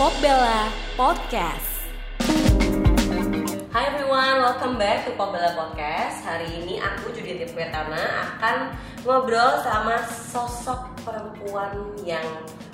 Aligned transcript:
Pop 0.00 0.16
Bella 0.24 0.72
Podcast. 0.96 1.92
Hai 3.68 3.84
everyone, 3.92 4.40
welcome 4.40 4.80
back 4.80 5.04
to 5.04 5.12
Pop 5.12 5.28
Bella 5.28 5.52
Podcast. 5.52 6.24
Hari 6.24 6.48
ini 6.56 6.80
aku 6.80 7.12
Judith 7.12 7.44
Tirvetana 7.44 8.24
akan 8.24 8.72
ngobrol 9.04 9.60
sama 9.60 10.00
sosok 10.08 10.88
perempuan 11.04 11.92
yang 12.00 12.24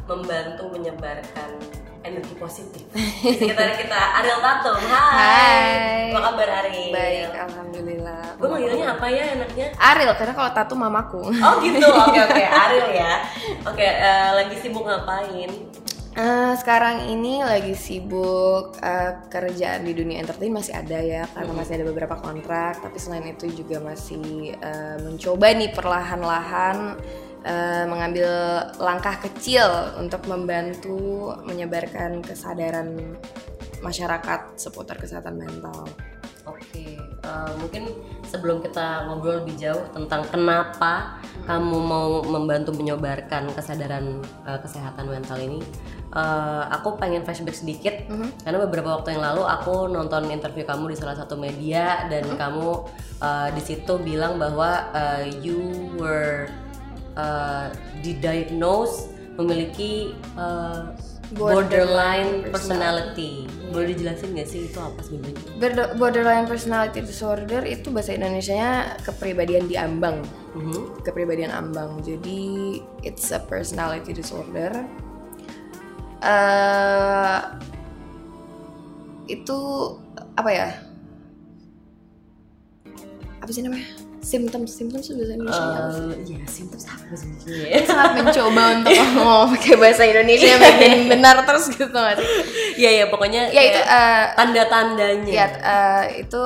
membantu 0.07 0.71
menyebarkan 0.71 1.59
energi 2.07 2.35
positif. 2.39 2.87
Sekitar 2.95 3.75
kita 3.75 4.23
Ariel 4.23 4.39
Tatum. 4.39 4.79
Hai. 4.87 5.11
Hai. 5.19 6.15
Apa 6.15 6.21
kabar 6.31 6.49
Ariel? 6.63 6.95
Baik, 6.95 7.35
alhamdulillah. 7.35 8.23
Gue 8.39 8.49
manggilnya 8.55 8.87
apa 8.95 9.07
ya 9.11 9.25
enaknya? 9.35 9.67
Ariel 9.75 10.15
karena 10.15 10.31
kalau 10.31 10.51
tato 10.55 10.79
mamaku. 10.79 11.27
Oh 11.43 11.55
gitu, 11.59 11.91
oke 11.91 12.19
oke 12.23 12.45
Ariel 12.71 12.91
ya. 12.95 13.27
Oke, 13.67 13.83
eh, 13.83 14.31
lagi 14.31 14.55
sibuk 14.63 14.87
ngapain? 14.87 15.51
Eh, 16.17 16.55
sekarang 16.57 17.13
ini 17.13 17.45
lagi 17.45 17.77
sibuk 17.77 18.81
eh, 18.81 19.21
kerjaan 19.29 19.85
di 19.85 19.93
dunia 19.93 20.25
entertain 20.25 20.49
masih 20.49 20.73
ada 20.73 20.97
ya 20.97 21.29
karena 21.29 21.53
masih 21.53 21.77
ada 21.77 21.85
beberapa 21.93 22.17
kontrak. 22.17 22.81
Tapi 22.81 22.97
selain 22.97 23.29
itu 23.29 23.53
juga 23.53 23.85
masih 23.85 24.57
eh, 24.57 24.97
mencoba 25.05 25.53
nih 25.53 25.77
perlahan-lahan 25.77 26.97
eh, 27.45 27.85
mengambil 27.85 28.33
langkah 28.81 29.21
kecil 29.29 29.69
untuk 30.01 30.25
membantu 30.25 31.37
menyebarkan 31.45 32.25
kesadaran 32.25 32.97
masyarakat 33.85 34.57
seputar 34.57 34.97
kesehatan 34.97 35.37
mental. 35.37 35.85
Oke, 36.47 36.97
eh, 37.03 37.53
mungkin 37.59 37.93
sebelum 38.23 38.63
kita 38.63 39.11
ngobrol 39.11 39.43
lebih 39.43 39.59
jauh 39.59 39.83
tentang 39.91 40.23
kenapa 40.31 41.19
kamu 41.43 41.79
mau 41.83 42.23
membantu 42.23 42.71
menyebarkan 42.71 43.51
kesadaran 43.51 44.23
eh, 44.47 44.59
kesehatan 44.63 45.11
mental 45.11 45.43
ini, 45.43 45.59
eh, 46.09 46.63
aku 46.71 46.95
pengen 46.97 47.23
flashback 47.23 47.55
sedikit 47.55 47.95
karena 48.41 48.59
beberapa 48.61 48.95
waktu 48.95 49.15
yang 49.15 49.25
lalu 49.25 49.43
aku 49.43 49.87
nonton 49.87 50.29
interview 50.29 50.63
kamu 50.63 50.93
di 50.93 50.97
salah 50.97 51.15
satu 51.15 51.35
media 51.35 52.07
dan 52.07 52.27
kamu 52.35 52.87
eh, 53.19 53.49
di 53.51 53.63
situ 53.63 53.99
bilang 53.99 54.37
bahwa 54.37 54.91
eh, 54.93 55.35
you 55.41 55.61
were 55.97 56.47
eh, 57.15 57.67
didiagnose 58.01 59.09
memiliki 59.37 60.13
eh, 60.37 60.83
borderline 61.35 62.47
personality. 62.49 63.51
Boleh 63.75 63.91
dijelasin 63.91 64.31
nggak 64.31 64.47
sih 64.47 64.71
itu 64.71 64.79
apa 64.79 65.03
sebenarnya? 65.03 65.35
Border- 65.59 65.93
Borderline 65.99 66.47
personality 66.47 67.03
disorder 67.03 67.67
itu 67.67 67.91
bahasa 67.91 68.15
Indonesianya 68.15 68.95
kepribadian 69.03 69.67
diambang. 69.67 70.23
Mhm. 70.55 71.03
Kepribadian 71.03 71.51
ambang. 71.51 71.99
Jadi 72.01 72.79
it's 73.03 73.35
a 73.35 73.43
personality 73.43 74.15
disorder. 74.15 74.87
Eh 76.23 77.41
itu 79.27 79.59
apa 80.39 80.51
ya? 80.53 80.69
Apa 83.43 83.51
sih 83.51 83.63
namanya? 83.63 83.87
Symptoms, 84.27 84.75
symptoms 84.75 85.07
itu 85.07 85.15
bahasa 85.23 85.35
Indonesia? 85.39 85.63
Eh, 86.19 86.35
ya 86.35 86.43
symptoms 86.51 86.85
apa 86.91 87.15
sebenarnya? 87.15 87.79
sangat 87.87 88.11
mencoba 88.19 88.63
untuk 88.75 88.91
ngomong 89.15 89.55
pakai 89.55 89.75
bahasa 89.79 90.03
Indonesia 90.03 90.49
yang 90.51 90.63
bikin 90.67 90.99
benar 91.15 91.37
terus 91.47 91.71
gitu 91.71 91.87
sih? 91.87 92.27
Iya 92.75 92.91
ya 92.91 93.05
pokoknya 93.07 93.55
Ya 93.55 93.63
itu 93.71 93.79
kayak 93.79 93.87
eh, 93.87 94.25
tanda-tandanya. 94.35 95.31
Ya, 95.31 95.47
eh, 95.47 96.27
itu 96.27 96.43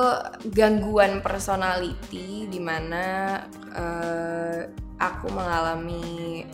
gangguan 0.53 1.25
personality 1.25 2.45
di 2.45 2.59
mana 2.61 3.05
eh, 3.73 4.69
aku 5.01 5.33
mengalami 5.33 6.45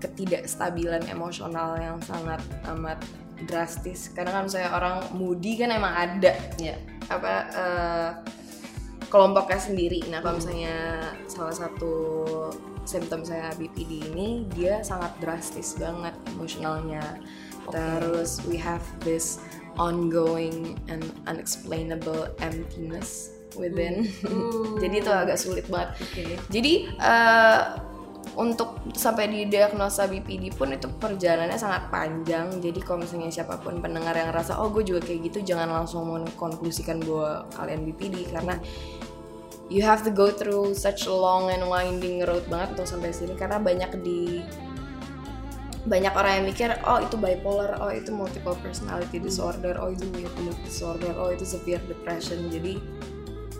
ketidakstabilan 0.00 1.06
emosional 1.12 1.76
yang 1.76 2.00
sangat 2.02 2.40
amat 2.72 2.98
drastis. 3.44 4.10
Karena 4.12 4.42
kan 4.42 4.46
saya 4.48 4.72
orang 4.72 5.04
moody 5.16 5.56
kan 5.60 5.72
emang 5.72 5.92
ada 5.92 6.32
Ya. 6.60 6.76
apa 7.10 7.32
eh, 7.52 8.10
kelompoknya 9.10 9.58
sendiri. 9.58 10.00
Nah, 10.08 10.22
kalau 10.22 10.38
misalnya 10.38 11.02
salah 11.26 11.52
satu 11.52 11.92
simptom 12.86 13.22
saya 13.26 13.52
BPD 13.58 14.14
ini 14.14 14.46
dia 14.54 14.80
sangat 14.86 15.12
drastis 15.18 15.76
banget 15.76 16.14
emosionalnya. 16.32 17.02
Terus 17.70 18.42
we 18.46 18.56
have 18.58 18.82
this 19.02 19.38
ongoing 19.78 20.78
and 20.90 21.02
unexplainable 21.26 22.30
emptiness 22.42 23.30
within. 23.58 24.06
Jadi 24.82 24.94
itu 25.02 25.10
agak 25.10 25.38
sulit 25.38 25.66
banget. 25.66 25.90
Oke. 26.02 26.24
Jadi 26.50 26.86
eh, 26.94 27.60
untuk 28.36 28.80
sampai 28.94 29.26
didiagnosa 29.26 30.06
BPD 30.06 30.54
pun 30.54 30.70
itu 30.70 30.86
perjalanannya 30.86 31.58
sangat 31.58 31.90
panjang. 31.90 32.48
Jadi 32.62 32.78
kalau 32.80 33.02
misalnya 33.02 33.32
siapa 33.32 33.58
pun 33.58 33.82
pendengar 33.82 34.14
yang 34.14 34.30
rasa 34.30 34.60
oh 34.60 34.70
gue 34.70 34.86
juga 34.86 35.04
kayak 35.04 35.32
gitu, 35.32 35.54
jangan 35.54 35.68
langsung 35.68 36.06
mengkonklusikan 36.08 37.02
bahwa 37.02 37.44
kalian 37.56 37.84
BPD 37.84 38.30
karena 38.30 38.54
you 39.70 39.82
have 39.82 40.02
to 40.02 40.10
go 40.10 40.30
through 40.30 40.74
such 40.74 41.06
long 41.06 41.50
and 41.50 41.62
winding 41.62 42.26
road 42.26 42.42
banget 42.50 42.74
untuk 42.78 42.88
sampai 42.90 43.14
sini 43.14 43.38
karena 43.38 43.62
banyak 43.62 44.02
di 44.02 44.42
banyak 45.88 46.12
orang 46.12 46.32
yang 46.42 46.46
mikir 46.52 46.68
oh 46.84 47.00
itu 47.00 47.16
bipolar, 47.16 47.80
oh 47.80 47.88
itu 47.88 48.12
multiple 48.12 48.56
personality 48.60 49.16
disorder, 49.16 49.80
oh 49.80 49.88
itu 49.88 50.04
mood 50.12 50.58
disorder, 50.60 51.16
oh 51.16 51.32
itu 51.32 51.48
severe 51.48 51.80
depression. 51.88 52.52
Jadi 52.52 52.76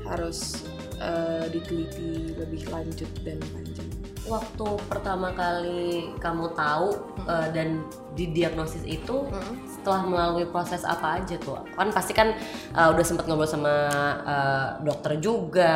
harus 0.05 0.69
eh, 1.01 1.49
diteliti 1.49 2.37
lebih 2.37 2.69
lanjut 2.69 3.09
dan 3.25 3.41
panjang. 3.57 3.90
Waktu 4.31 4.67
pertama 4.87 5.35
kali 5.35 6.15
kamu 6.23 6.55
tahu 6.55 6.95
eh, 7.27 7.49
dan 7.51 7.83
didiagnosis 8.15 8.87
itu 8.87 9.27
setelah 9.67 10.07
melalui 10.07 10.47
proses 10.47 10.87
apa 10.87 11.19
aja 11.19 11.35
tuh? 11.43 11.67
Kan 11.75 11.91
pasti 11.91 12.15
kan 12.15 12.39
eh, 12.71 12.89
udah 12.95 13.03
sempat 13.03 13.27
ngobrol 13.27 13.51
sama 13.51 13.75
eh, 14.23 14.67
dokter 14.87 15.19
juga 15.19 15.75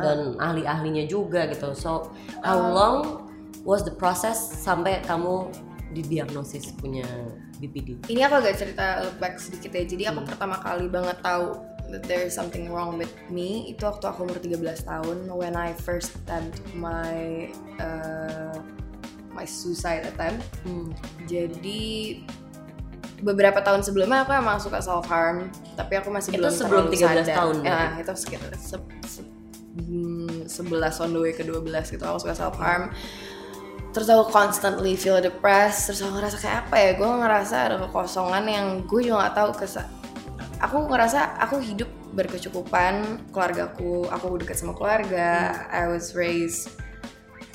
dan 0.00 0.40
ahli-ahlinya 0.40 1.04
juga 1.04 1.44
gitu. 1.52 1.76
So 1.76 2.08
how 2.40 2.56
long 2.56 3.28
was 3.68 3.84
the 3.84 3.92
process 3.92 4.40
sampai 4.40 5.04
kamu 5.04 5.52
didiagnosis 5.92 6.72
punya 6.80 7.04
BPD? 7.60 8.08
Ini 8.08 8.32
aku 8.32 8.34
agak 8.40 8.56
cerita 8.64 9.04
back 9.20 9.36
sedikit 9.36 9.76
ya. 9.76 9.84
Jadi 9.84 10.02
aku 10.08 10.24
pertama 10.24 10.56
kali 10.56 10.88
banget 10.88 11.20
tahu 11.20 11.77
that 11.88 12.04
there 12.04 12.20
is 12.20 12.32
something 12.32 12.68
wrong 12.68 12.96
with 12.96 13.10
me 13.28 13.68
itu 13.68 13.84
waktu 13.84 14.04
aku 14.04 14.24
umur 14.24 14.36
13 14.36 14.60
tahun 14.84 15.16
when 15.32 15.54
I 15.54 15.72
first 15.72 16.12
attempt 16.14 16.60
my 16.76 17.48
uh, 17.80 18.56
my 19.32 19.44
suicide 19.44 20.04
attempt. 20.04 20.44
Hmm. 20.62 20.92
Jadi 21.24 22.20
beberapa 23.18 23.58
tahun 23.58 23.82
sebelumnya 23.82 24.22
aku 24.22 24.30
emang 24.30 24.62
suka 24.62 24.78
self 24.78 25.06
harm, 25.06 25.50
tapi 25.74 25.98
aku 25.98 26.06
masih 26.08 26.34
Itu 26.34 26.38
belum 26.38 26.52
sebelum 26.54 26.84
terlalu 26.86 26.94
13 26.94 27.26
sadar. 27.26 27.36
tahun 27.36 27.54
Ya, 27.58 27.62
berarti? 27.66 27.98
itu 27.98 28.12
sekitar 28.14 28.50
se- 28.54 28.90
se- 29.06 29.30
hmm, 29.80 30.46
11 30.46 31.02
on 31.02 31.10
the 31.10 31.20
way 31.20 31.32
ke 31.32 31.42
12 31.42 31.66
gitu 31.88 32.04
aku 32.04 32.18
suka 32.22 32.34
self 32.34 32.54
harm. 32.56 32.94
Terus 33.88 34.06
aku 34.06 34.30
constantly 34.30 34.94
feel 34.94 35.18
depressed, 35.18 35.88
terus 35.88 36.04
aku 36.04 36.12
ngerasa 36.14 36.36
kayak 36.38 36.56
apa 36.68 36.76
ya? 36.76 36.90
Gue 36.94 37.08
ngerasa 37.08 37.56
ada 37.66 37.76
kekosongan 37.82 38.44
yang 38.46 38.66
gue 38.84 39.00
juga 39.02 39.26
nggak 39.26 39.34
tahu 39.34 39.50
aku 40.58 40.90
ngerasa 40.90 41.38
aku 41.38 41.62
hidup 41.62 41.88
berkecukupan 42.14 43.26
keluargaku. 43.30 44.06
Aku 44.10 44.38
dekat 44.38 44.58
sama 44.58 44.74
keluarga. 44.74 45.54
I 45.70 45.86
was 45.90 46.12
raised 46.18 46.74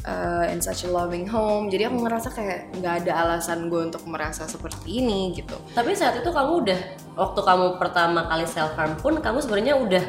uh, 0.08 0.46
in 0.48 0.60
such 0.64 0.88
a 0.88 0.90
loving 0.90 1.28
home. 1.28 1.68
Jadi 1.68 1.88
aku 1.88 1.98
ngerasa 2.04 2.32
kayak 2.32 2.60
nggak 2.80 2.94
ada 3.06 3.12
alasan 3.28 3.68
gue 3.68 3.82
untuk 3.92 4.04
merasa 4.08 4.48
seperti 4.48 5.04
ini 5.04 5.36
gitu. 5.36 5.56
Tapi 5.76 5.96
saat 5.96 6.20
itu 6.20 6.30
kamu 6.30 6.52
udah 6.64 6.80
waktu 7.20 7.40
kamu 7.44 7.66
pertama 7.80 8.26
kali 8.28 8.46
self 8.48 8.74
harm 8.80 8.96
pun 9.00 9.20
kamu 9.20 9.38
sebenarnya 9.44 9.76
udah 9.80 10.04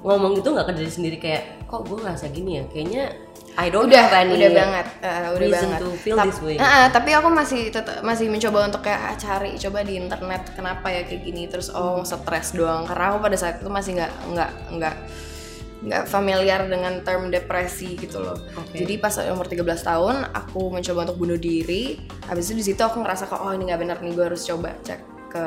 ngomong 0.00 0.32
gitu 0.40 0.56
nggak 0.56 0.72
ke 0.72 0.74
diri 0.80 0.90
sendiri 0.90 1.16
kayak 1.20 1.44
kok 1.68 1.84
gue 1.84 1.98
ngerasa 2.00 2.26
gini 2.32 2.60
ya? 2.60 2.64
Kayaknya 2.72 3.04
I 3.58 3.66
don't 3.68 3.90
udah 3.90 4.02
have 4.06 4.14
any 4.14 4.38
udah 4.38 4.50
banget 4.54 4.86
uh, 5.02 5.34
udah 5.34 5.40
reason 5.42 5.68
banget 5.74 5.80
to 5.82 5.88
feel 5.98 6.16
Tap- 6.18 6.26
this 6.30 6.38
way. 6.38 6.56
Uh, 6.56 6.86
tapi 6.94 7.10
aku 7.14 7.28
masih 7.32 7.70
tetap 7.74 8.02
masih 8.06 8.30
mencoba 8.30 8.70
untuk 8.70 8.82
kayak 8.86 9.18
cari 9.18 9.58
coba 9.58 9.78
di 9.82 9.94
internet 9.98 10.42
kenapa 10.54 10.86
ya 10.90 11.02
kayak 11.02 11.22
gini 11.26 11.50
terus 11.50 11.68
oh 11.74 12.06
stres 12.06 12.54
doang 12.54 12.86
karena 12.86 13.14
aku 13.14 13.18
pada 13.26 13.36
saat 13.36 13.58
itu 13.58 13.70
masih 13.70 13.98
nggak 13.98 14.12
nggak 14.34 14.50
nggak 14.78 14.96
nggak 15.80 16.04
familiar 16.12 16.60
dengan 16.68 17.00
term 17.00 17.32
depresi 17.32 17.96
gitu 17.96 18.20
loh. 18.20 18.36
Oke. 18.36 18.84
Jadi 18.84 19.00
pas 19.00 19.16
umur 19.32 19.48
13 19.48 19.64
tahun 19.64 20.16
aku 20.28 20.76
mencoba 20.76 21.08
untuk 21.08 21.18
bunuh 21.24 21.40
diri. 21.40 21.96
Habis 22.28 22.52
itu 22.52 22.54
di 22.60 22.64
situ 22.68 22.82
aku 22.84 23.00
ngerasa 23.00 23.26
kok 23.26 23.40
oh 23.40 23.50
ini 23.56 23.72
nggak 23.72 23.80
benar 23.80 23.96
nih 24.04 24.12
gue 24.12 24.24
harus 24.28 24.44
coba 24.44 24.76
cek 24.84 25.09
ke 25.30 25.44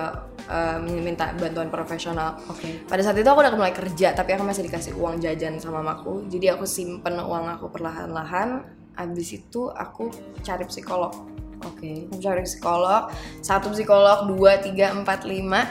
uh, 0.47 0.80
minta 0.80 1.35
bantuan 1.35 1.68
profesional. 1.68 2.39
Oke. 2.47 2.88
Pada 2.88 3.03
saat 3.03 3.19
itu 3.19 3.27
aku 3.27 3.44
udah 3.44 3.53
mulai 3.53 3.75
kerja, 3.75 4.15
tapi 4.15 4.33
aku 4.33 4.47
masih 4.47 4.63
dikasih 4.63 4.95
uang 4.95 5.19
jajan 5.19 5.59
sama 5.59 5.83
mamaku. 5.83 6.24
Jadi 6.31 6.47
aku 6.56 6.63
simpen 6.63 7.19
uang 7.19 7.59
aku 7.59 7.68
perlahan-lahan. 7.68 8.63
Abis 8.95 9.35
itu 9.35 9.68
aku 9.69 10.07
cari 10.39 10.63
psikolog. 10.63 11.12
Oke. 11.68 12.07
Aku 12.07 12.19
cari 12.24 12.47
psikolog, 12.47 13.12
satu 13.44 13.75
psikolog, 13.75 14.31
dua, 14.31 14.63
tiga, 14.63 14.95
empat, 14.95 15.27
lima. 15.27 15.68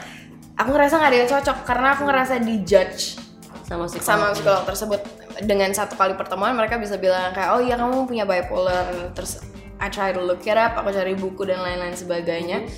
Aku 0.53 0.69
ngerasa 0.69 1.01
nggak 1.01 1.09
ada 1.09 1.17
yang 1.17 1.29
cocok 1.33 1.57
karena 1.65 1.87
aku 1.97 2.01
ngerasa 2.05 2.33
dijudge 2.37 3.17
Sama 3.65 3.89
psikolog. 3.89 4.05
sama 4.05 4.25
psikolog 4.37 4.63
tersebut. 4.69 5.01
Dengan 5.41 5.73
satu 5.73 5.97
kali 5.97 6.13
pertemuan 6.13 6.53
mereka 6.53 6.77
bisa 6.77 6.93
bilang 7.01 7.33
kayak 7.33 7.57
oh 7.57 7.61
iya 7.61 7.73
kamu 7.73 8.05
punya 8.05 8.21
bipolar. 8.21 8.85
Terus 9.17 9.41
I 9.81 9.89
try 9.89 10.13
to 10.13 10.21
look 10.21 10.45
it 10.45 10.55
up, 10.55 10.77
aku 10.77 10.93
cari 10.93 11.17
buku 11.17 11.43
dan 11.43 11.59
lain-lain 11.59 11.97
sebagainya. 11.97 12.69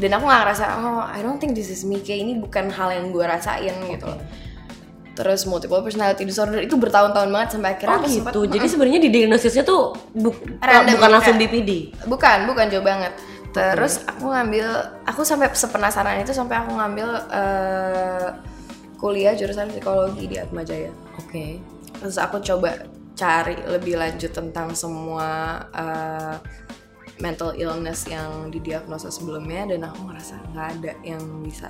Dan 0.00 0.16
aku 0.16 0.24
nggak 0.24 0.40
ngerasa 0.42 0.64
oh 0.80 1.04
I 1.04 1.20
don't 1.20 1.36
think 1.36 1.52
this 1.52 1.68
is 1.68 1.84
me. 1.84 2.00
Kayak 2.00 2.20
ini 2.24 2.32
bukan 2.36 2.72
hal 2.72 2.88
yang 2.90 3.12
gue 3.12 3.20
rasain 3.22 3.76
gitu 3.86 4.08
loh. 4.08 4.20
Terus 5.10 5.44
multiple 5.44 5.84
personality 5.84 6.24
disorder 6.24 6.64
itu 6.64 6.74
bertahun-tahun 6.74 7.28
banget 7.28 7.48
sampai 7.52 7.76
akhirnya 7.76 7.92
Oh 7.92 8.00
aku 8.00 8.08
gitu. 8.08 8.40
Jadi 8.48 8.66
sebenarnya 8.66 9.00
di 9.04 9.10
diagnosisnya 9.12 9.62
tuh 9.62 9.92
bu- 10.10 10.32
Random, 10.58 10.96
bukan 10.96 11.10
langsung 11.12 11.36
BPD. 11.36 11.70
bukan 12.08 12.38
bukan 12.48 12.66
jauh 12.72 12.80
banget. 12.80 13.12
Terus 13.50 14.00
aku 14.06 14.30
ngambil 14.30 14.66
aku 15.04 15.20
sampai 15.20 15.50
sepenasaran 15.52 16.22
itu 16.22 16.32
sampai 16.32 16.62
aku 16.62 16.72
ngambil 16.72 17.08
eh, 17.28 18.28
kuliah 18.96 19.34
jurusan 19.34 19.68
psikologi 19.68 20.24
di 20.24 20.36
Atma 20.36 20.62
Jaya. 20.62 20.88
Oke. 21.16 21.60
terus 21.92 22.16
aku 22.16 22.40
coba 22.40 22.80
cari 23.12 23.60
lebih 23.68 24.00
lanjut 24.00 24.32
tentang 24.32 24.72
semua 24.72 25.28
eh, 25.68 26.34
mental 27.20 27.52
illness 27.54 28.08
yang 28.08 28.48
didiagnosa 28.48 29.12
sebelumnya 29.12 29.68
dan 29.68 29.86
aku 29.86 30.08
ngerasa 30.08 30.34
nggak 30.52 30.66
ada 30.80 30.92
yang 31.04 31.22
bisa 31.44 31.68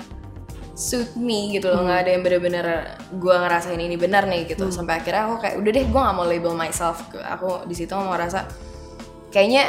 suit 0.79 1.13
me 1.19 1.53
gitu 1.53 1.69
loh 1.69 1.85
nggak 1.85 1.99
ada 2.07 2.11
yang 2.17 2.23
bener-bener 2.25 2.67
gue 3.13 3.37
ngerasain 3.37 3.77
ini 3.77 4.01
benar 4.01 4.25
nih 4.25 4.49
gitu. 4.49 4.71
Sampai 4.73 5.03
akhirnya 5.03 5.29
aku 5.29 5.37
kayak 5.45 5.57
udah 5.61 5.71
deh 5.77 5.85
gue 5.85 6.01
nggak 6.01 6.17
mau 6.17 6.25
label 6.25 6.55
myself. 6.57 7.05
Aku 7.13 7.69
di 7.69 7.75
situ 7.77 7.93
mau 7.93 8.15
ngerasa 8.17 8.49
kayaknya 9.29 9.69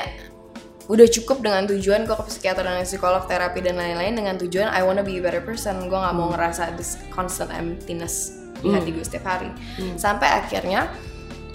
udah 0.87 1.07
cukup 1.07 1.43
dengan 1.43 1.67
tujuan 1.67 2.07
gue 2.07 2.15
ke 2.15 2.25
psikiater 2.31 2.63
dan 2.63 2.83
psikolog 2.87 3.23
terapi 3.27 3.59
dan 3.59 3.75
lain-lain 3.77 4.13
dengan 4.15 4.35
tujuan 4.39 4.71
I 4.71 4.81
wanna 4.87 5.03
be 5.03 5.19
a 5.19 5.21
better 5.21 5.43
person. 5.43 5.91
Gue 5.91 5.99
nggak 5.99 6.15
mau 6.15 6.31
ngerasa 6.31 6.79
this 6.79 6.95
constant 7.11 7.51
emptiness 7.51 8.39
di 8.61 8.71
hati 8.71 8.93
gue 8.93 9.03
setiap 9.03 9.25
hari. 9.25 9.51
Sampai 9.99 10.31
akhirnya 10.31 10.87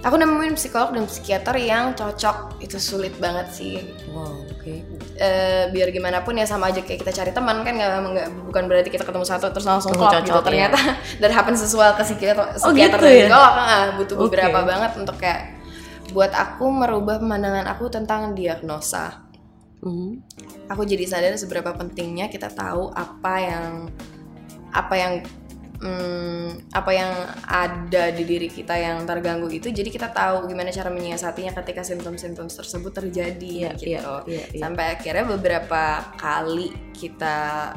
aku 0.04 0.14
nemuin 0.16 0.54
psikolog 0.56 0.92
dan 0.92 1.04
psikiater 1.08 1.56
yang 1.60 1.96
cocok. 1.96 2.60
Itu 2.60 2.76
sulit 2.76 3.16
banget 3.16 3.48
sih. 3.52 3.80
Wow, 4.12 4.44
oke. 4.48 4.74
Eh, 5.16 5.64
biar 5.72 5.88
gimana 5.92 6.20
pun 6.24 6.36
ya 6.36 6.44
sama 6.44 6.68
aja 6.68 6.84
kayak 6.84 7.00
kita 7.04 7.12
cari 7.12 7.30
teman 7.32 7.64
kan 7.64 7.72
nggak 7.72 7.90
nggak 8.12 8.28
bukan 8.52 8.64
berarti 8.68 8.88
kita 8.92 9.04
ketemu 9.08 9.24
satu 9.24 9.48
terus 9.48 9.64
langsung 9.64 9.96
klop 9.96 10.12
cocok, 10.12 10.28
gitu. 10.28 10.40
ternyata 10.44 10.78
dan 11.22 11.30
happen 11.32 11.56
sesuai 11.56 11.96
ke 11.96 12.02
psikiater 12.04 12.44
Oh, 12.60 12.72
psikiater 12.72 12.98
gitu 13.00 13.06
dan 13.06 13.16
ya? 13.16 13.26
psikolog. 13.30 13.54
Butuh 13.96 14.16
beberapa 14.28 14.58
banget 14.68 14.92
untuk 15.00 15.16
kayak 15.16 15.56
buat 16.12 16.32
aku 16.32 16.64
merubah 16.70 17.16
pemandangan 17.18 17.66
aku 17.72 17.88
tentang 17.88 18.36
diagnosa. 18.36 19.24
Mhm. 19.76 20.24
aku 20.66 20.82
jadi 20.82 21.04
sadar 21.06 21.36
seberapa 21.38 21.70
pentingnya 21.76 22.26
kita 22.26 22.50
tahu 22.50 22.90
apa 22.90 23.34
yang 23.38 23.86
apa 24.74 24.94
yang 24.98 25.12
hmm, 25.80 26.72
apa 26.72 26.90
yang 26.92 27.12
ada 27.46 28.10
di 28.12 28.22
diri 28.24 28.48
kita 28.48 28.76
yang 28.76 29.04
terganggu 29.04 29.48
itu 29.52 29.68
jadi 29.72 29.88
kita 29.88 30.08
tahu 30.12 30.48
gimana 30.48 30.72
cara 30.72 30.88
menyiasatinya 30.88 31.52
ketika 31.62 31.82
simptom-simptom 31.84 32.48
tersebut 32.48 32.92
terjadi 32.92 33.44
Iya, 33.46 33.70
gitu. 33.78 34.16
iya, 34.28 34.44
iya. 34.52 34.60
sampai 34.60 34.84
akhirnya 34.98 35.24
beberapa 35.28 36.12
kali 36.18 36.72
kita 36.92 37.72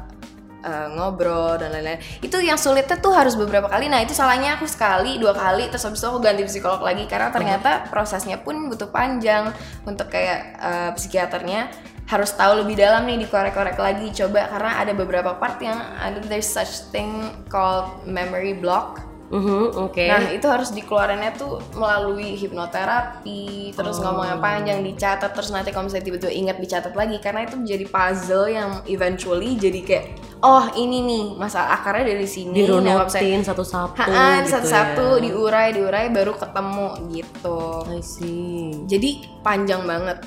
uh, 0.64 0.88
ngobrol 0.96 1.60
dan 1.60 1.72
lain-lain. 1.72 2.00
Itu 2.20 2.40
yang 2.40 2.60
sulitnya 2.60 3.00
tuh 3.00 3.16
harus 3.16 3.36
beberapa 3.36 3.68
kali. 3.72 3.88
Nah 3.88 4.04
itu 4.04 4.12
salahnya 4.12 4.60
aku 4.60 4.68
sekali 4.68 5.20
dua 5.20 5.36
kali 5.36 5.72
terus 5.72 5.84
habis 5.88 6.00
itu 6.02 6.08
aku 6.08 6.20
ganti 6.20 6.44
psikolog 6.48 6.82
lagi. 6.84 7.08
Karena 7.08 7.32
ternyata 7.32 7.88
prosesnya 7.88 8.40
pun 8.42 8.68
butuh 8.68 8.90
panjang 8.92 9.52
untuk 9.88 10.12
kayak 10.12 10.40
uh, 10.60 10.92
psikiaternya 10.96 11.72
harus 12.10 12.34
tahu 12.34 12.66
lebih 12.66 12.74
dalam 12.82 13.06
nih 13.06 13.22
dikorek-korek 13.22 13.78
lagi 13.78 14.10
coba 14.10 14.50
karena 14.50 14.82
ada 14.82 14.98
beberapa 14.98 15.38
part 15.38 15.62
yang 15.62 15.78
ada 15.78 16.18
there's 16.26 16.50
such 16.50 16.90
thing 16.90 17.30
called 17.54 17.86
memory 18.10 18.58
block 18.58 19.06
Mhm, 19.30 19.78
Oke. 19.78 20.10
Nah 20.10 20.34
itu 20.34 20.50
harus 20.50 20.74
dikeluarinnya 20.74 21.38
tuh 21.38 21.62
melalui 21.78 22.34
hipnoterapi, 22.34 23.78
terus 23.78 24.02
ngomong 24.02 24.26
yang 24.26 24.42
panjang 24.42 24.82
dicatat, 24.82 25.30
terus 25.38 25.54
nanti 25.54 25.70
kalau 25.70 25.86
misalnya 25.86 26.10
tiba-tiba 26.10 26.34
ingat 26.34 26.58
dicatat 26.58 26.94
lagi, 26.98 27.22
karena 27.22 27.46
itu 27.46 27.54
menjadi 27.54 27.86
puzzle 27.94 28.50
yang 28.50 28.82
eventually 28.90 29.54
jadi 29.54 29.80
kayak, 29.86 30.06
oh 30.42 30.66
ini 30.74 31.06
nih 31.06 31.24
masalah 31.38 31.78
akarnya 31.78 32.10
dari 32.10 32.26
sini. 32.26 32.58
Nah, 32.58 32.82
Dirunutin 33.06 33.46
satu-satu. 33.46 34.02
Ha-ha, 34.02 34.42
gitu 34.42 34.50
satu-satu 34.58 35.08
ya. 35.22 35.22
diurai, 35.30 35.70
diurai 35.78 36.10
baru 36.10 36.34
ketemu 36.34 36.88
gitu. 37.14 37.86
I 37.86 38.02
see. 38.02 38.82
Jadi 38.90 39.30
panjang 39.46 39.86
banget, 39.86 40.26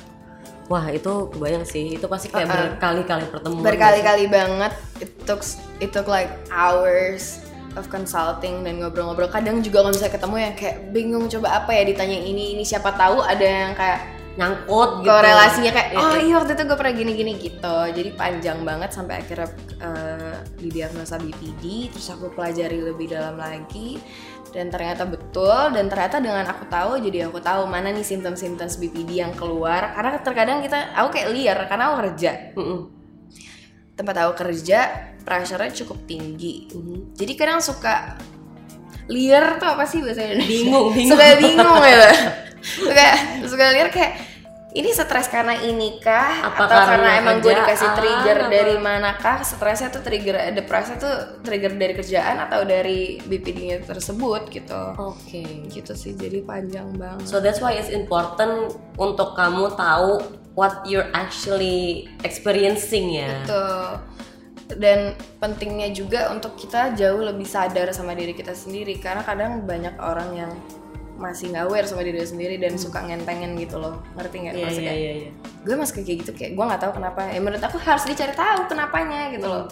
Wah 0.72 0.88
itu 0.88 1.12
kebayang 1.36 1.68
sih. 1.68 2.00
Itu 2.00 2.08
pasti 2.08 2.32
kayak 2.32 2.48
Uh-uh. 2.48 2.56
berkali-kali 2.80 3.24
pertemuan. 3.28 3.60
berkali-kali 3.60 4.24
banget. 4.32 4.72
It 5.04 5.12
took 5.28 5.44
it 5.84 5.92
took 5.92 6.08
like 6.08 6.32
hours 6.48 7.44
of 7.76 7.92
consulting 7.92 8.64
dan 8.64 8.80
ngobrol-ngobrol. 8.80 9.28
Kadang 9.28 9.60
juga 9.60 9.84
kalau 9.84 9.92
misalnya 9.92 10.16
ketemu 10.16 10.36
yang 10.40 10.54
kayak 10.56 10.76
bingung 10.96 11.24
coba 11.28 11.48
apa 11.60 11.76
ya 11.76 11.82
ditanya 11.84 12.16
ini 12.16 12.56
ini 12.56 12.64
siapa 12.64 12.96
tahu 12.96 13.20
ada 13.20 13.44
yang 13.44 13.76
kayak 13.76 14.00
nyangkut 14.32 15.04
gitu. 15.04 15.12
korelasinya 15.12 15.72
kayak 15.76 15.88
Iya, 15.92 16.00
oh 16.00 16.16
iya. 16.16 16.24
iya 16.24 16.34
waktu 16.40 16.52
itu 16.56 16.62
gue 16.64 16.78
pernah 16.80 16.94
gini-gini 16.96 17.32
gitu. 17.36 17.76
Jadi 17.92 18.10
panjang 18.16 18.58
banget 18.64 18.90
sampai 18.96 19.20
akhirnya 19.20 19.48
eh, 19.76 20.36
didiagnosa 20.56 21.20
BPD. 21.20 21.92
Terus 21.92 22.08
aku 22.16 22.32
pelajari 22.32 22.80
lebih 22.80 23.12
dalam 23.12 23.36
lagi 23.36 24.00
dan 24.52 24.68
ternyata 24.68 25.08
betul 25.08 25.72
dan 25.72 25.88
ternyata 25.88 26.20
dengan 26.20 26.44
aku 26.44 26.68
tahu 26.68 27.00
jadi 27.00 27.32
aku 27.32 27.40
tahu 27.40 27.64
mana 27.64 27.88
nih 27.88 28.04
simptom-simptom 28.04 28.68
BPD 28.68 29.24
yang 29.24 29.32
keluar. 29.32 29.96
Karena 29.96 30.20
terkadang 30.20 30.58
kita 30.60 30.92
aku 30.92 31.08
kayak 31.16 31.28
liar 31.32 31.58
karena 31.66 31.84
aku 31.90 31.96
kerja. 32.06 32.30
Tempat 33.96 34.14
aku 34.28 34.32
kerja 34.44 34.78
pressure-nya 35.24 35.72
cukup 35.72 35.98
tinggi. 36.04 36.68
Jadi 37.16 37.32
kadang 37.32 37.64
suka 37.64 38.20
liar 39.08 39.56
tuh 39.58 39.68
apa 39.72 39.88
sih 39.88 40.04
bahasa 40.04 40.28
Indonesia? 40.28 40.52
Bingung, 40.52 40.86
bingung. 40.94 41.10
suka 41.16 41.24
bingung. 41.40 41.82
ya 41.82 42.12
suka 42.86 43.06
suka 43.48 43.64
liar 43.74 43.88
kayak 43.90 44.31
ini 44.72 44.90
stres 44.92 45.28
karena 45.28 45.52
ini 45.60 46.00
kah 46.00 46.48
Apa 46.48 46.64
atau 46.64 46.72
karena, 46.72 46.88
karena 46.88 47.10
emang 47.20 47.36
gue 47.44 47.52
dikasih 47.52 47.90
trigger 47.92 48.38
apa? 48.40 48.48
dari 48.48 48.74
manakah 48.80 49.36
stresnya 49.44 49.92
tuh 49.92 50.00
trigger 50.00 50.36
depresi 50.56 50.96
tuh 50.96 51.44
trigger 51.44 51.76
dari 51.76 51.92
kerjaan 51.92 52.40
atau 52.48 52.64
dari 52.64 53.20
BPD-nya 53.20 53.84
tersebut 53.84 54.48
gitu 54.48 54.82
Oke. 54.96 55.68
gitu 55.68 55.92
sih 55.92 56.16
jadi 56.16 56.40
panjang 56.40 56.88
banget 56.96 57.28
So 57.28 57.40
that's 57.40 57.60
why 57.60 57.76
it's 57.76 57.92
important 57.92 58.72
untuk 58.96 59.36
kamu 59.36 59.76
tahu 59.76 60.40
what 60.54 60.84
you're 60.84 61.08
actually 61.16 62.08
experiencing 62.24 63.12
ya. 63.12 63.44
Gitu. 63.44 63.64
Dan 64.72 65.12
pentingnya 65.36 65.92
juga 65.92 66.32
untuk 66.32 66.56
kita 66.56 66.96
jauh 66.96 67.20
lebih 67.20 67.44
sadar 67.44 67.92
sama 67.92 68.16
diri 68.16 68.32
kita 68.32 68.56
sendiri 68.56 68.96
karena 68.96 69.20
kadang 69.20 69.68
banyak 69.68 69.96
orang 70.00 70.30
yang 70.32 70.52
masih 71.22 71.54
nggak 71.54 71.70
aware 71.70 71.86
sama 71.86 72.02
diri 72.02 72.18
sendiri 72.26 72.58
dan 72.58 72.74
suka 72.74 72.98
ngentengin 73.06 73.54
gitu 73.54 73.78
loh. 73.78 74.02
Ngerti 74.18 74.36
nggak 74.42 74.54
Iya 74.58 74.64
maksudnya? 74.66 74.92
iya 74.92 74.98
iya. 74.98 75.12
iya. 75.14 75.30
gue 75.62 75.74
masih 75.78 75.94
kayak 76.02 76.18
gitu 76.26 76.32
kayak 76.34 76.52
gue 76.58 76.64
nggak 76.66 76.82
tahu 76.82 76.92
kenapa. 76.98 77.20
Ya 77.30 77.38
menurut 77.38 77.62
aku 77.62 77.78
harus 77.78 78.02
dicari 78.02 78.34
tahu 78.34 78.66
kenapanya 78.66 79.30
gitu 79.30 79.46
loh. 79.46 79.64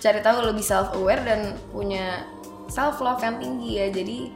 Cari 0.00 0.20
tahu 0.24 0.38
lebih 0.48 0.64
self 0.64 0.96
aware 0.96 1.20
dan 1.28 1.40
punya 1.68 2.24
self 2.72 2.98
love 3.04 3.20
yang 3.20 3.36
tinggi 3.36 3.70
ya. 3.76 3.86
Jadi 3.92 4.32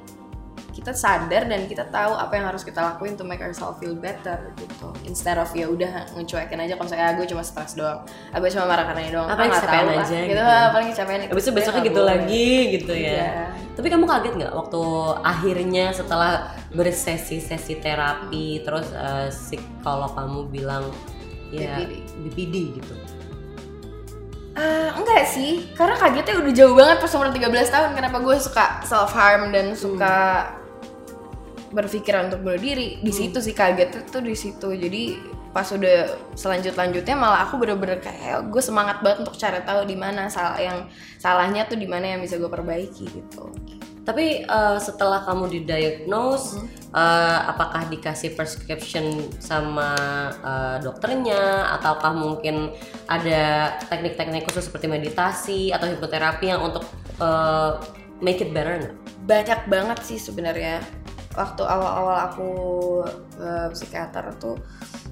kita 0.71 0.91
sadar 0.91 1.45
dan 1.45 1.67
kita 1.67 1.83
tahu 1.85 2.15
apa 2.15 2.33
yang 2.33 2.47
harus 2.47 2.63
kita 2.63 2.79
lakuin 2.81 3.13
to 3.13 3.23
make 3.23 3.39
ourselves 3.39 3.77
feel 3.77 3.93
better 3.93 4.55
gitu 4.55 4.89
instead 5.03 5.35
of 5.35 5.51
ya 5.51 5.67
udah 5.67 6.07
ngecuekin 6.15 6.57
aja 6.57 6.75
kalau 6.75 6.87
misalnya 6.87 7.07
ah, 7.07 7.15
gue 7.15 7.27
cuma 7.27 7.43
stres 7.43 7.75
doang 7.75 8.01
ah, 8.07 8.39
gue 8.39 8.49
cuma 8.49 8.65
marah 8.65 8.87
karena 8.87 9.01
ini 9.03 9.11
doang 9.11 9.27
Apa 9.27 9.35
Ah, 9.35 9.41
yang 9.41 9.51
nggak 9.51 9.61
kecapean 9.61 9.83
tahu 9.83 9.91
lah, 9.91 10.01
aja 10.01 10.15
gitu, 10.17 10.31
gitu. 10.31 10.43
ah, 10.43 10.67
paling 10.71 10.89
kecapean 10.89 11.19
Habis 11.27 11.43
itu 11.43 11.53
besoknya 11.53 11.75
Nggak 11.77 11.87
gitu 11.87 12.01
boleh. 12.01 12.11
lagi 12.15 12.49
gitu 12.73 12.93
ya. 12.95 13.11
Iya. 13.11 13.31
Tapi 13.71 13.87
kamu 13.89 14.05
kaget 14.05 14.33
nggak 14.39 14.53
waktu 14.53 14.83
akhirnya 15.23 15.85
setelah 15.91 16.33
bersesi-sesi 16.71 17.75
terapi 17.77 18.47
terus 18.61 18.87
eh, 18.91 19.29
psikolog 19.29 20.11
kamu 20.13 20.41
bilang 20.49 20.85
ya 21.51 21.77
BPD. 21.77 21.93
BPD 22.25 22.55
gitu. 22.79 22.95
Ah, 24.51 24.93
enggak 24.93 25.25
sih, 25.25 25.71
karena 25.73 25.95
kagetnya 25.95 26.35
udah 26.37 26.53
jauh 26.53 26.75
banget 26.75 26.97
pas 26.99 27.13
umur 27.15 27.31
13 27.31 27.49
tahun 27.71 27.91
Kenapa 27.95 28.19
gue 28.19 28.37
suka 28.37 28.83
self 28.83 29.15
harm 29.15 29.55
dan 29.55 29.73
suka 29.73 30.43
berpikiran 31.71 32.31
untuk 32.31 32.43
bunuh 32.45 32.61
diri. 32.61 32.99
Di 33.01 33.13
situ 33.15 33.39
sih 33.39 33.55
kagetnya 33.55 34.07
tuh 34.11 34.23
di 34.23 34.35
situ. 34.35 34.69
Jadi 34.75 35.19
pas 35.51 35.67
udah 35.67 36.15
selanjut 36.39 36.79
lanjutnya 36.79 37.19
malah 37.19 37.51
aku 37.51 37.59
bener-bener 37.59 37.99
kayak 37.99 38.55
gue 38.55 38.63
semangat 38.63 39.03
banget 39.03 39.27
untuk 39.27 39.35
cari 39.35 39.59
tahu 39.67 39.83
di 39.83 39.99
mana 39.99 40.31
salah 40.31 40.63
yang 40.63 40.87
salahnya 41.19 41.67
tuh 41.67 41.75
di 41.75 41.91
mana 41.91 42.15
yang 42.15 42.21
bisa 42.23 42.39
gue 42.39 42.47
perbaiki 42.47 43.11
gitu. 43.11 43.51
Tapi 44.07 44.47
eh, 44.47 44.79
setelah 44.81 45.23
kamu 45.27 45.61
didiagnose, 45.61 46.57
Hmm. 46.57 46.67
eh, 46.97 47.39
apakah 47.51 47.87
dikasih 47.91 48.35
prescription 48.35 49.27
sama 49.43 49.95
eh, 50.41 50.77
dokternya, 50.83 51.75
ataukah 51.79 52.15
mungkin 52.15 52.71
ada 53.07 53.75
teknik-teknik 53.91 54.47
khusus 54.47 54.67
seperti 54.71 54.87
meditasi 54.87 55.71
atau 55.75 55.87
hipnoterapi 55.91 56.47
yang 56.47 56.63
untuk 56.63 56.87
eh, 57.21 57.71
make 58.23 58.41
it 58.41 58.51
better 58.55 58.79
nggak? 58.79 58.97
banyak 59.21 59.61
banget 59.71 59.99
sih 60.03 60.19
sebenarnya 60.19 60.83
waktu 61.41 61.63
awal-awal 61.65 62.17
aku 62.29 62.51
ke 63.33 63.51
psikiater 63.73 64.37
tuh 64.37 64.61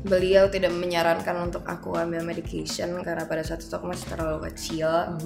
beliau 0.04 0.46
tidak 0.52 0.70
menyarankan 0.76 1.48
untuk 1.48 1.64
aku 1.64 1.96
ambil 1.96 2.22
medication 2.22 3.00
karena 3.00 3.24
pada 3.24 3.42
saat 3.42 3.64
itu 3.64 3.72
aku 3.72 3.88
masih 3.88 4.06
terlalu 4.12 4.46
kecil 4.52 5.16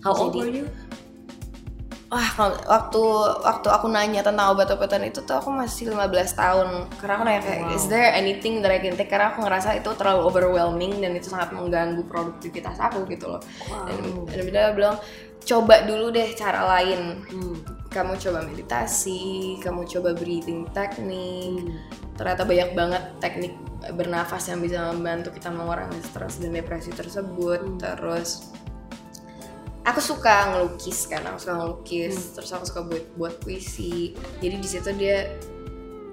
How 0.00 0.16
old 0.16 0.32
were 0.32 0.48
you? 0.48 0.66
Wah, 2.10 2.26
waktu 2.66 3.02
waktu 3.46 3.68
aku 3.70 3.86
nanya 3.86 4.26
tentang 4.26 4.50
obat-obatan 4.50 5.06
itu 5.06 5.22
tuh 5.22 5.38
aku 5.38 5.54
masih 5.54 5.94
15 5.94 6.34
tahun. 6.34 6.68
Karena 6.98 7.14
aku 7.14 7.22
nanya 7.22 7.42
kayak, 7.46 7.70
is 7.70 7.86
there 7.86 8.10
anything 8.10 8.58
that 8.66 8.74
I 8.74 8.82
can 8.82 8.98
take? 8.98 9.06
Karena 9.06 9.30
aku 9.30 9.46
ngerasa 9.46 9.78
itu 9.78 9.94
terlalu 9.94 10.26
overwhelming 10.26 10.98
dan 10.98 11.14
itu 11.14 11.30
sangat 11.30 11.54
mengganggu 11.54 12.02
produktivitas 12.10 12.82
aku 12.82 13.06
gitu 13.06 13.30
loh. 13.30 13.42
Dan, 13.86 14.26
dan 14.26 14.42
dia 14.50 14.74
bilang, 14.74 14.98
coba 15.44 15.84
dulu 15.84 16.12
deh 16.12 16.32
cara 16.36 16.64
lain. 16.78 17.24
Kamu 17.90 18.14
coba 18.22 18.46
meditasi, 18.46 19.58
kamu 19.58 19.82
coba 19.88 20.14
breathing 20.14 20.68
technique. 20.70 21.74
Ternyata 22.14 22.46
banyak 22.46 22.70
banget 22.76 23.02
teknik 23.18 23.54
bernafas 23.96 24.46
yang 24.52 24.60
bisa 24.62 24.92
membantu 24.94 25.34
kita 25.34 25.50
mengurangi 25.50 25.98
stres 26.04 26.38
dan 26.38 26.54
depresi 26.54 26.94
tersebut. 26.94 27.82
Terus 27.82 28.54
aku 29.84 30.00
suka 30.00 30.54
ngelukis 30.54 31.08
kan 31.08 31.24
aku 31.24 31.38
suka 31.40 31.54
ngelukis 31.56 32.36
terus 32.36 32.50
aku 32.52 32.64
suka 32.68 32.80
buat 32.84 33.04
buat 33.16 33.34
puisi 33.40 34.12
jadi 34.38 34.60
di 34.60 34.68
situ 34.68 34.92
dia 34.94 35.40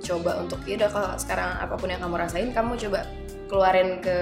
coba 0.01 0.39
untuk 0.39 0.63
ya 0.63 0.79
udah 0.79 0.89
kalau 0.89 1.10
sekarang 1.19 1.57
apa 1.60 1.75
pun 1.75 1.91
yang 1.91 2.00
kamu 2.00 2.15
rasain 2.15 2.50
kamu 2.55 2.79
coba 2.88 3.03
keluarin 3.51 4.00
ke 4.00 4.17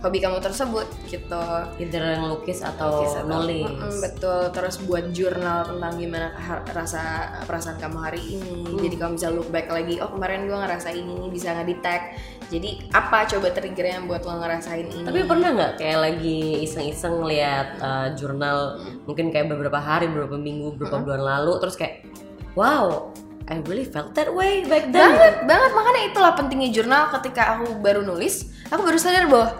hobi 0.00 0.18
kamu 0.18 0.40
tersebut 0.40 0.88
gitu. 1.12 1.44
Either 1.76 2.16
ngelukis 2.16 2.64
atau 2.64 3.04
Lukis 3.04 3.14
atau- 3.20 3.28
nulis. 3.28 3.68
Mm-mm, 3.68 3.94
betul. 4.00 4.42
Terus 4.48 4.76
buat 4.88 5.04
jurnal 5.12 5.68
tentang 5.68 5.92
gimana 6.00 6.32
rasa 6.72 7.02
perasaan 7.44 7.76
kamu 7.76 7.98
hari 8.00 8.22
ini. 8.40 8.64
Hmm. 8.64 8.80
jadi 8.80 8.96
kamu 8.96 9.12
bisa 9.20 9.28
look 9.28 9.48
back 9.52 9.68
lagi 9.68 10.00
oh 10.00 10.08
kemarin 10.08 10.48
gue 10.48 10.56
ngerasa 10.56 10.88
ini 10.96 11.28
bisa 11.28 11.52
nge-detect. 11.52 12.04
Jadi 12.50 12.70
apa 12.90 13.28
coba 13.28 13.52
triggernya 13.52 14.00
yang 14.00 14.06
buat 14.08 14.24
lo 14.24 14.40
ngerasain 14.40 14.88
ini? 14.88 15.04
Tapi 15.04 15.20
pernah 15.28 15.48
nggak 15.52 15.72
kayak 15.76 15.98
lagi 16.00 16.40
iseng-iseng 16.64 17.20
lihat 17.28 17.78
uh, 17.78 18.08
jurnal 18.16 18.80
mungkin 19.04 19.28
kayak 19.28 19.52
beberapa 19.52 19.78
hari 19.78 20.08
beberapa 20.08 20.40
minggu 20.40 20.74
beberapa 20.80 21.04
bulan 21.04 21.22
lalu 21.22 21.52
terus 21.60 21.76
kayak 21.76 22.08
wow 22.56 23.12
I 23.50 23.58
really 23.66 23.82
felt 23.82 24.14
that 24.14 24.30
way 24.30 24.62
back 24.62 24.94
then. 24.94 25.10
Banget 25.10 25.42
banget. 25.42 25.70
Makanya 25.74 26.02
itulah 26.06 26.32
pentingnya 26.38 26.70
jurnal. 26.70 27.10
Ketika 27.10 27.58
aku 27.58 27.82
baru 27.82 28.06
nulis 28.06 28.46
aku 28.70 28.86
baru 28.86 28.98
sadar 28.98 29.26
bahwa 29.26 29.58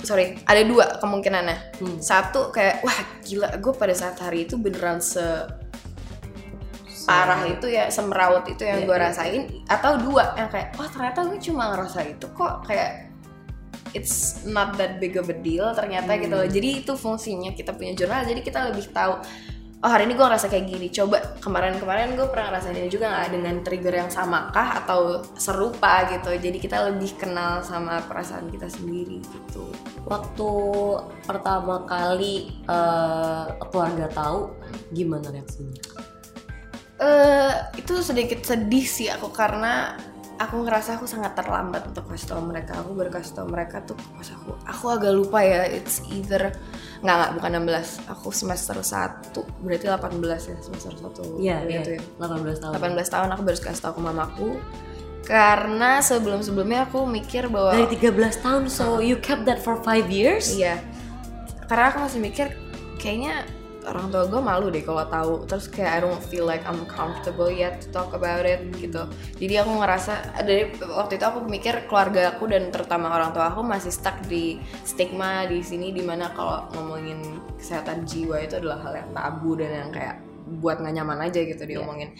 sorry 0.00 0.38
ada 0.44 0.62
dua 0.62 0.98
kemungkinannya 0.98 1.78
Hmm. 1.78 1.98
satu 1.98 2.50
kayak 2.50 2.82
wah 2.82 2.98
gila 3.22 3.48
gue 3.58 3.72
pada 3.74 3.94
saat 3.94 4.18
hari 4.18 4.46
itu 4.46 4.54
beneran 4.54 4.98
se 4.98 5.22
parah 7.02 7.40
itu 7.48 7.64
ya 7.66 7.88
semrawut 7.88 8.44
itu 8.46 8.68
yang 8.68 8.84
Iya, 8.84 8.86
gue 8.86 8.96
iya. 8.96 9.04
rasain 9.08 9.42
atau 9.64 9.96
dua 9.96 10.36
yang 10.36 10.52
kayak 10.52 10.76
wah 10.76 10.86
ternyata 10.86 11.24
gue 11.24 11.40
cuma 11.40 11.72
ngerasa 11.72 12.00
itu 12.04 12.26
kok 12.36 12.68
kayak 12.68 13.08
it's 13.96 14.44
not 14.44 14.76
that 14.76 15.00
big 15.00 15.16
of 15.16 15.24
a 15.26 15.36
deal 15.40 15.72
ternyata 15.72 16.20
gitu 16.20 16.36
Hmm. 16.36 16.44
loh 16.44 16.48
jadi 16.52 16.84
itu 16.84 16.92
fungsinya 16.92 17.56
kita 17.56 17.72
punya 17.72 17.96
jurnal 17.96 18.28
jadi 18.28 18.40
kita 18.44 18.60
lebih 18.68 18.92
tahu 18.92 19.24
oh 19.78 19.90
hari 19.90 20.10
ini 20.10 20.18
gue 20.18 20.26
ngerasa 20.26 20.50
kayak 20.50 20.66
gini. 20.66 20.86
Coba 20.90 21.38
kemarin-kemarin 21.38 22.18
gue 22.18 22.26
pernah 22.26 22.50
ngerasain 22.50 22.74
ini 22.74 22.90
juga 22.90 23.10
nggak? 23.14 23.28
Dengan 23.30 23.54
trigger 23.62 23.94
yang 23.94 24.10
sama 24.10 24.50
kah? 24.50 24.82
Atau 24.82 25.22
serupa 25.38 26.08
gitu? 26.10 26.34
Jadi 26.34 26.58
kita 26.58 26.90
lebih 26.90 27.14
kenal 27.14 27.62
sama 27.62 28.02
perasaan 28.02 28.50
kita 28.50 28.66
sendiri 28.66 29.22
gitu. 29.22 29.70
Waktu 30.08 30.50
pertama 31.22 31.86
kali 31.86 32.58
uh, 32.66 33.54
keluarga 33.70 34.10
tahu 34.10 34.50
gimana 34.90 35.30
reaksinya? 35.30 35.82
Eh 36.98 37.54
itu 37.78 38.02
sedikit 38.02 38.42
sedih 38.42 38.82
sih 38.82 39.06
aku 39.06 39.30
karena 39.30 39.94
aku 40.38 40.62
ngerasa 40.64 40.96
aku 40.96 41.06
sangat 41.10 41.34
terlambat 41.34 41.90
untuk 41.90 42.06
kasih 42.06 42.30
tau 42.30 42.42
mereka. 42.42 42.78
Aku 42.80 42.94
baru 42.94 43.10
kasih 43.10 43.34
tau 43.34 43.46
mereka 43.50 43.82
tuh 43.82 43.98
pas 43.98 44.28
aku 44.30 44.50
aku 44.64 44.84
agak 44.94 45.12
lupa 45.12 45.42
ya. 45.42 45.66
It's 45.66 46.00
either 46.08 46.54
nggak 47.02 47.14
nggak 47.14 47.30
bukan 47.38 47.50
16 47.66 48.10
aku 48.10 48.28
semester 48.34 48.78
1 48.78 49.34
berarti 49.62 49.86
18 49.86 50.50
ya 50.50 50.56
semester 50.58 50.92
1 50.98 51.38
iya 51.38 51.62
gitu 51.66 51.90
iya 51.98 52.02
18 52.22 52.62
tahun. 52.62 52.72
18 52.78 53.14
tahun 53.14 53.28
aku 53.34 53.42
baru 53.42 53.58
kasih 53.58 53.82
tau 53.82 53.92
ke 53.98 54.02
mamaku. 54.02 54.50
Karena 55.28 56.00
sebelum 56.00 56.40
sebelumnya 56.40 56.88
aku 56.88 57.04
mikir 57.04 57.52
bahwa 57.52 57.76
dari 57.76 57.90
13 58.00 58.40
tahun 58.40 58.62
so 58.72 59.02
you 59.02 59.20
kept 59.20 59.44
that 59.44 59.60
for 59.60 59.76
5 59.76 60.08
years? 60.08 60.54
Iya. 60.56 60.80
Karena 61.68 61.92
aku 61.92 61.98
masih 62.08 62.20
mikir 62.22 62.46
kayaknya 62.96 63.44
orang 63.88 64.12
tua 64.12 64.24
gue 64.28 64.40
malu 64.40 64.66
deh 64.68 64.84
kalau 64.84 65.04
tahu. 65.08 65.34
Terus 65.48 65.66
kayak 65.72 65.92
I 65.96 65.98
don't 66.04 66.22
feel 66.28 66.44
like 66.44 66.62
I'm 66.68 66.84
comfortable 66.84 67.48
yet 67.48 67.80
to 67.84 67.88
talk 67.90 68.12
about 68.12 68.44
it 68.44 68.62
gitu. 68.76 69.08
Jadi 69.40 69.54
aku 69.60 69.72
ngerasa 69.80 70.44
dari 70.44 70.70
waktu 70.84 71.16
itu 71.16 71.24
aku 71.24 71.38
mikir 71.48 71.88
keluarga 71.88 72.36
aku 72.36 72.48
dan 72.48 72.68
terutama 72.68 73.10
orang 73.10 73.32
tua 73.32 73.50
aku 73.50 73.64
masih 73.64 73.90
stuck 73.90 74.20
di 74.28 74.60
stigma 74.84 75.48
di 75.48 75.64
sini 75.64 75.90
di 75.90 76.04
mana 76.04 76.30
kalau 76.36 76.68
ngomongin 76.76 77.40
kesehatan 77.56 78.04
jiwa 78.04 78.44
itu 78.44 78.60
adalah 78.60 78.78
hal 78.84 78.94
yang 78.94 79.10
tabu 79.16 79.56
dan 79.58 79.70
yang 79.72 79.90
kayak 79.90 80.16
buat 80.60 80.80
nggak 80.80 80.94
nyaman 80.96 81.18
aja 81.28 81.40
gitu 81.44 81.62
diomongin. 81.64 82.16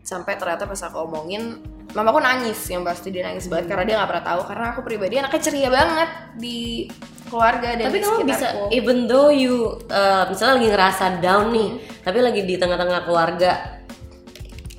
Sampai 0.00 0.40
ternyata 0.40 0.64
pas 0.66 0.80
aku 0.80 1.06
omongin 1.06 1.60
mamaku 1.90 2.22
nangis 2.22 2.60
yang 2.70 2.86
pasti 2.86 3.10
dia 3.10 3.26
nangis 3.26 3.50
banget 3.50 3.66
karena 3.66 3.84
dia 3.86 3.94
nggak 3.98 4.10
pernah 4.14 4.26
tahu 4.30 4.40
karena 4.46 4.66
aku 4.70 4.80
pribadi 4.86 5.14
anaknya 5.18 5.42
ceria 5.42 5.70
banget 5.74 6.10
di 6.38 6.86
keluarga 7.26 7.68
dan 7.74 7.90
tapi 7.90 7.98
di 7.98 8.04
kamu 8.06 8.18
bisa 8.26 8.46
even 8.70 8.98
though 9.10 9.30
you 9.30 9.74
uh, 9.90 10.26
misalnya 10.30 10.62
lagi 10.62 10.68
ngerasa 10.70 11.04
down 11.18 11.50
nih 11.50 11.70
tapi 12.02 12.18
lagi 12.22 12.40
di 12.46 12.54
tengah-tengah 12.58 13.00
keluarga 13.06 13.79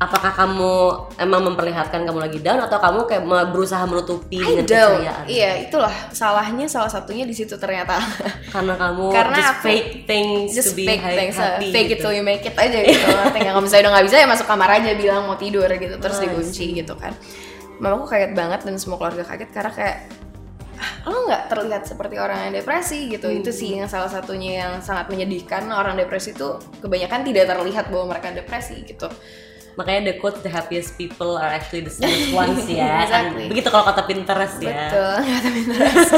apakah 0.02 0.34
kamu 0.34 0.74
emang 1.16 1.46
memperlihatkan 1.46 2.02
kamu 2.02 2.20
lagi 2.20 2.42
down 2.42 2.58
atau 2.58 2.76
kamu 2.76 3.06
kayak 3.06 3.22
berusaha 3.48 3.86
menutupi 3.86 4.36
I 4.36 4.42
dengan 4.42 4.66
don't. 4.66 4.98
keceriaan 4.98 5.26
Iya, 5.30 5.52
itulah 5.62 5.94
salahnya 6.10 6.66
salah 6.66 6.90
satunya 6.90 7.22
di 7.22 7.32
situ 7.32 7.54
ternyata. 7.56 8.02
karena 8.50 8.74
kamu 8.76 9.06
Karena 9.14 9.38
just 9.38 9.54
aku- 9.54 9.64
fake 9.64 9.90
things 10.04 10.50
Just 10.52 10.74
to 10.74 10.76
be 10.76 10.90
fake 10.90 11.06
things, 11.06 11.38
happy 11.38 11.70
fake 11.70 11.86
it 11.88 11.92
gitu. 11.94 12.02
till 12.04 12.14
you 12.14 12.26
make 12.26 12.42
it 12.42 12.58
aja 12.58 12.82
gitu. 12.82 12.98
Ngerti 13.14 13.38
nggak? 13.38 13.46
Kalau 13.48 13.62
misalnya 13.62 13.84
udah 13.84 13.94
nggak 13.94 14.06
bisa 14.10 14.18
ya 14.18 14.28
masuk 14.28 14.48
kamar 14.48 14.70
aja 14.74 14.90
bilang 14.92 15.22
mau 15.24 15.38
tidur 15.38 15.70
gitu, 15.70 15.96
terus 15.96 16.18
Oh, 16.18 16.24
I 16.24 16.28
dikunci 16.28 16.66
gitu 16.76 16.94
kan. 16.98 17.14
Mamaku 17.78 18.06
kaget 18.08 18.34
banget 18.34 18.60
dan 18.62 18.76
semua 18.76 18.98
keluarga 18.98 19.22
kaget 19.24 19.50
karena 19.50 19.70
kayak 19.70 19.98
"Ah, 20.82 21.06
lo 21.06 21.30
nggak 21.30 21.44
terlihat 21.48 21.84
seperti 21.86 22.18
orang 22.18 22.50
yang 22.50 22.54
depresi 22.56 23.06
gitu 23.08 23.26
Hmm. 23.26 23.38
itu 23.38 23.50
sih 23.50 23.78
yang 23.78 23.86
salah 23.86 24.10
satunya 24.10 24.66
yang 24.66 24.74
sangat 24.80 25.06
menyedihkan 25.08 25.70
orang 25.70 25.94
depresi 25.94 26.34
itu 26.34 26.50
kebanyakan 26.78 27.22
tidak 27.22 27.46
terlihat 27.48 27.86
bahwa 27.88 28.10
mereka 28.10 28.34
depresi 28.34 28.82
gitu 28.82 29.06
makanya 29.74 30.12
the 30.12 30.16
quote 30.20 30.40
the 30.42 30.52
happiest 30.52 31.00
people 31.00 31.40
are 31.40 31.48
actually 31.48 31.80
the 31.80 31.90
saddest 31.90 32.32
ones 32.32 32.68
ya 32.68 32.84
Kan 33.08 33.32
Exactly. 33.32 33.46
begitu 33.48 33.68
kalau 33.72 33.86
kata 33.88 34.04
Pinterest 34.04 34.58
ya 34.60 34.92
Betul, 34.92 35.16
kata 35.40 35.50
Pinterest. 35.50 36.12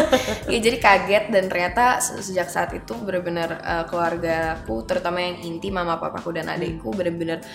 ya 0.49 0.57
jadi 0.59 0.77
kaget 0.77 1.23
dan 1.29 1.43
ternyata 1.45 1.83
se- 2.01 2.17
sejak 2.19 2.49
saat 2.49 2.73
itu 2.73 2.97
benar-benar 2.97 3.49
uh, 3.61 3.83
keluargaku, 3.85 4.83
terutama 4.83 5.21
yang 5.21 5.37
inti 5.41 5.69
mama 5.69 5.97
papaku 5.97 6.33
dan 6.33 6.49
adikku 6.49 6.89
benar-benar 6.89 7.45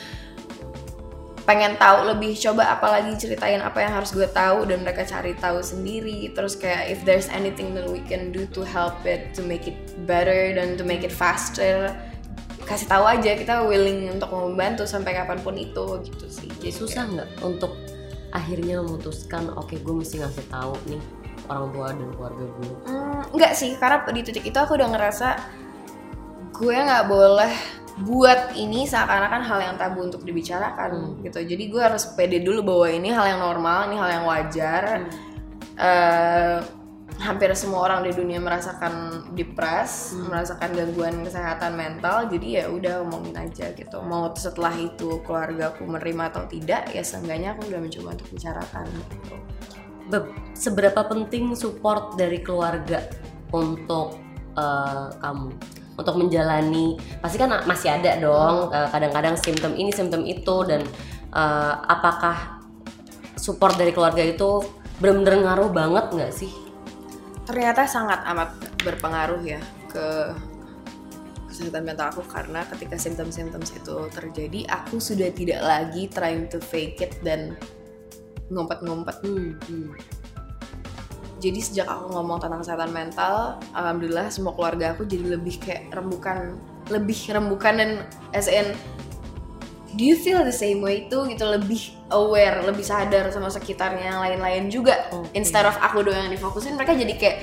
pengen 1.42 1.80
tahu 1.80 2.12
lebih 2.12 2.36
coba 2.36 2.76
apalagi 2.76 3.16
ceritain 3.16 3.64
apa 3.64 3.80
yang 3.80 3.96
harus 3.96 4.12
gue 4.12 4.28
tahu 4.28 4.68
dan 4.68 4.84
mereka 4.84 5.00
cari 5.08 5.32
tahu 5.32 5.64
sendiri 5.64 6.28
terus 6.36 6.52
kayak 6.52 6.92
if 6.92 7.00
there's 7.08 7.24
anything 7.32 7.72
that 7.72 7.88
we 7.88 8.04
can 8.04 8.28
do 8.28 8.44
to 8.52 8.60
help 8.60 9.00
it 9.08 9.32
to 9.32 9.40
make 9.40 9.64
it 9.64 9.80
better 10.04 10.52
dan 10.52 10.76
to 10.76 10.84
make 10.84 11.00
it 11.00 11.08
faster 11.08 11.88
kasih 12.68 12.84
tahu 12.84 13.04
aja 13.08 13.32
kita 13.32 13.64
willing 13.64 14.12
untuk 14.12 14.28
membantu 14.28 14.84
sampai 14.84 15.16
kapan 15.16 15.40
pun 15.40 15.56
itu 15.56 16.04
gitu 16.04 16.26
sih 16.28 16.52
jadi 16.60 16.72
susah 16.76 17.02
nggak 17.08 17.30
untuk 17.40 17.72
akhirnya 18.36 18.84
memutuskan 18.84 19.48
oke 19.56 19.72
gue 19.72 19.94
mesti 19.96 20.20
ngasih 20.20 20.44
tahu 20.52 20.76
nih 20.92 21.00
orang 21.48 21.68
tua 21.72 21.88
dan 21.96 22.08
keluarga 22.12 22.44
gue 22.44 22.72
Hmm, 22.84 23.22
enggak 23.32 23.52
sih, 23.56 23.72
karena 23.80 24.04
di 24.12 24.20
titik 24.20 24.44
itu 24.44 24.58
aku 24.60 24.76
udah 24.76 24.88
ngerasa 24.92 25.28
gue 26.60 26.76
nggak 26.76 27.04
boleh 27.08 27.52
buat 28.04 28.54
ini 28.54 28.86
seakan-akan 28.86 29.42
hal 29.42 29.58
yang 29.58 29.74
tabu 29.74 30.06
untuk 30.06 30.22
dibicarakan 30.22 31.18
gitu. 31.26 31.42
Jadi 31.42 31.64
gue 31.66 31.82
harus 31.82 32.06
pede 32.14 32.38
dulu 32.44 32.62
bahwa 32.62 32.86
ini 32.94 33.10
hal 33.10 33.26
yang 33.26 33.40
normal, 33.42 33.90
ini 33.90 33.96
hal 33.98 34.10
yang 34.22 34.24
wajar. 34.28 35.08
Eh, 35.78 36.58
hampir 37.18 37.50
semua 37.58 37.90
orang 37.90 38.06
di 38.06 38.14
dunia 38.14 38.38
merasakan 38.38 39.26
depres, 39.34 40.14
merasakan 40.14 40.70
gangguan 40.70 41.26
kesehatan 41.26 41.74
mental. 41.74 42.30
Jadi 42.30 42.62
ya 42.62 42.64
udah 42.70 43.02
omongin 43.02 43.34
aja 43.34 43.74
gitu. 43.74 43.98
Mau 44.06 44.30
setelah 44.38 44.72
itu 44.78 45.18
keluarga 45.26 45.74
aku 45.74 45.82
menerima 45.84 46.30
atau 46.30 46.46
tidak, 46.46 46.94
ya 46.94 47.02
seenggaknya 47.02 47.58
aku 47.58 47.66
udah 47.68 47.80
mencoba 47.82 48.08
untuk 48.14 48.28
bicarakan 48.30 48.86
gitu. 48.86 49.36
Be- 50.08 50.30
seberapa 50.56 51.04
penting 51.04 51.52
support 51.52 52.16
dari 52.16 52.40
keluarga 52.40 53.04
untuk 53.52 54.16
eh, 54.56 55.06
kamu 55.18 55.48
untuk 55.98 56.14
menjalani 56.14 56.94
pasti 57.18 57.42
kan 57.42 57.50
masih 57.66 57.90
ada 57.90 58.22
dong 58.22 58.70
eh, 58.70 58.88
kadang-kadang 58.88 59.34
simptom 59.34 59.74
ini 59.74 59.90
simptom 59.90 60.22
itu 60.24 60.64
dan 60.64 60.86
eh, 61.34 61.74
apakah 61.90 62.62
support 63.36 63.76
dari 63.76 63.90
keluarga 63.92 64.22
itu 64.22 64.64
bener-bener 65.02 65.44
ngaruh 65.44 65.70
banget 65.70 66.04
nggak 66.14 66.32
sih 66.32 66.67
ternyata 67.48 67.88
sangat 67.88 68.20
amat 68.28 68.52
berpengaruh 68.84 69.40
ya 69.40 69.56
ke 69.88 70.36
kesehatan 71.48 71.88
mental 71.88 72.12
aku 72.12 72.20
karena 72.28 72.60
ketika 72.76 73.00
simptom-simptom 73.00 73.64
itu 73.64 73.96
terjadi 74.12 74.60
aku 74.68 75.00
sudah 75.00 75.32
tidak 75.32 75.64
lagi 75.64 76.12
trying 76.12 76.44
to 76.52 76.60
fake 76.60 77.00
it 77.00 77.16
dan 77.24 77.56
ngumpet-ngumpet 78.52 79.16
hmm, 79.24 79.56
hmm. 79.64 79.90
jadi 81.40 81.58
sejak 81.64 81.88
aku 81.88 82.12
ngomong 82.20 82.36
tentang 82.36 82.60
kesehatan 82.60 82.92
mental 82.92 83.56
alhamdulillah 83.72 84.28
semua 84.28 84.52
keluarga 84.52 84.92
aku 84.92 85.08
jadi 85.08 85.40
lebih 85.40 85.56
kayak 85.56 85.88
rembukan 85.96 86.60
lebih 86.92 87.32
rembukan 87.32 87.80
dan 87.80 87.90
as 88.36 88.44
in 88.44 88.76
do 89.98 90.06
you 90.06 90.14
feel 90.14 90.46
the 90.46 90.54
same 90.54 90.78
way 90.78 91.10
itu 91.10 91.18
gitu 91.26 91.42
lebih 91.42 91.98
aware 92.14 92.62
lebih 92.62 92.86
sadar 92.86 93.28
sama 93.34 93.50
sekitarnya 93.50 94.14
yang 94.14 94.20
lain-lain 94.22 94.64
juga. 94.70 95.10
Oke. 95.10 95.34
instead 95.34 95.66
of 95.66 95.74
aku 95.82 96.06
doang 96.06 96.30
yang 96.30 96.32
difokusin 96.32 96.78
mereka 96.78 96.94
jadi 96.94 97.14
kayak 97.18 97.38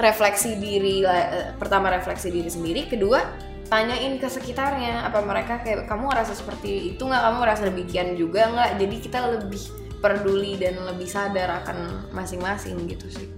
refleksi 0.00 0.56
diri 0.56 1.04
eh, 1.04 1.52
pertama 1.60 1.92
refleksi 1.92 2.32
diri 2.32 2.48
sendiri 2.48 2.88
kedua 2.88 3.52
tanyain 3.72 4.20
ke 4.20 4.28
sekitarnya 4.28 5.08
apa 5.08 5.24
mereka 5.24 5.64
kayak 5.64 5.88
kamu 5.88 6.12
ngerasa 6.12 6.36
seperti 6.36 6.92
itu 6.92 7.08
nggak? 7.08 7.22
Kamu 7.24 7.36
ngerasa 7.40 7.62
demikian 7.72 8.08
juga 8.20 8.52
nggak? 8.52 8.70
Jadi 8.76 8.96
kita 9.00 9.18
lebih 9.32 9.62
peduli 10.04 10.60
dan 10.60 10.76
lebih 10.84 11.08
sadar 11.08 11.64
akan 11.64 12.10
masing-masing 12.12 12.76
gitu 12.84 13.08
sih. 13.08 13.28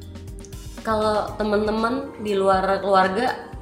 Kalau 0.82 1.30
teman-teman 1.38 2.10
di 2.18 2.34
luar 2.34 2.82
keluarga, 2.82 3.53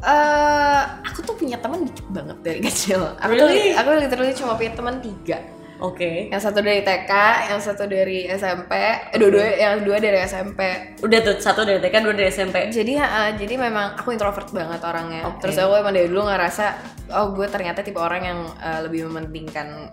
eh 0.00 0.80
aku 1.02 1.20
tuh 1.20 1.34
punya 1.34 1.56
teman 1.56 1.84
dikit 1.84 2.06
banget 2.08 2.36
dari 2.40 2.60
kecil 2.66 3.00
aku 3.14 3.30
Really? 3.30 3.72
tuh 3.72 3.78
aku 3.78 3.88
literally 3.96 4.32
cuma 4.32 4.52
punya 4.54 4.72
teman 4.72 4.96
tiga 4.98 5.38
oke. 5.76 6.28
yang 6.28 6.38
satu 6.38 6.60
dari 6.60 6.80
TK 6.80 7.12
yang 7.48 7.60
satu 7.60 7.84
dari 7.84 8.24
SMP 8.26 8.72
eh, 8.72 8.96
dua-dua 9.14 9.44
yang 9.54 9.74
dua 9.80 9.96
dari 9.96 10.20
SMP 10.20 10.60
Udah 10.98 11.18
tuh 11.20 11.36
satu 11.36 11.62
dari 11.62 11.78
TK, 11.78 11.94
dua 12.00 12.12
dari 12.12 12.28
SMP. 12.28 12.68
jadi 12.68 12.92
ha, 12.96 13.08
jadi 13.32 13.54
memang 13.56 13.94
aku 13.94 14.10
introvert 14.10 14.48
banget 14.50 14.80
orangnya 14.80 15.24
Oke. 15.26 15.40
terus 15.42 15.56
aku 15.56 15.72
emang 15.74 15.92
dari 15.92 16.06
dulu 16.06 16.24
ngerasa 16.26 16.64
oh 17.10 17.32
gue 17.32 17.46
ternyata 17.46 17.80
tipe 17.80 17.96
orang 17.96 18.22
yang 18.22 18.40
eh, 18.56 18.80
lebih 18.82 19.04
mementingkan 19.06 19.88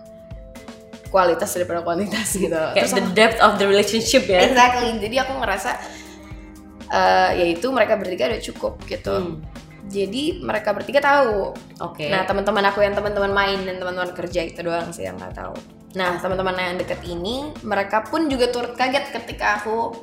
kualitas 1.08 1.48
daripada 1.50 1.80
kuantitas 1.80 2.32
gitu 2.34 2.52
Kayak 2.52 2.76
terus 2.78 2.92
the 2.92 3.00
aku, 3.02 3.12
depth 3.12 3.38
of 3.40 3.52
the 3.56 3.64
relationship 3.64 4.24
ya. 4.24 4.40
exactly 4.42 4.92
jadi 4.98 5.24
aku 5.24 5.36
ngerasa 5.36 5.70
eh 6.88 7.30
yaitu 7.38 7.68
mereka 7.68 7.96
bertiga 7.96 8.28
udah 8.28 8.40
cukup 8.42 8.80
gitu 8.84 9.12
Hmm. 9.12 9.40
Jadi 9.88 10.38
mereka 10.44 10.76
bertiga 10.76 11.00
tahu 11.00 11.56
Oke. 11.80 12.06
Nah 12.12 12.28
teman-teman 12.28 12.64
aku 12.68 12.84
yang 12.84 12.92
teman-teman 12.92 13.32
main 13.32 13.58
dan 13.64 13.80
teman-teman 13.80 14.12
kerja 14.12 14.44
itu 14.44 14.60
doang 14.60 14.92
sih 14.92 15.08
yang 15.08 15.16
nggak 15.16 15.34
tahu. 15.34 15.56
Nah 15.96 16.20
teman-teman 16.20 16.54
yang 16.54 16.76
deket 16.76 17.00
ini 17.08 17.50
mereka 17.64 18.04
pun 18.04 18.28
juga 18.28 18.52
turut 18.52 18.76
kaget 18.76 19.08
ketika 19.10 19.58
aku 19.58 19.96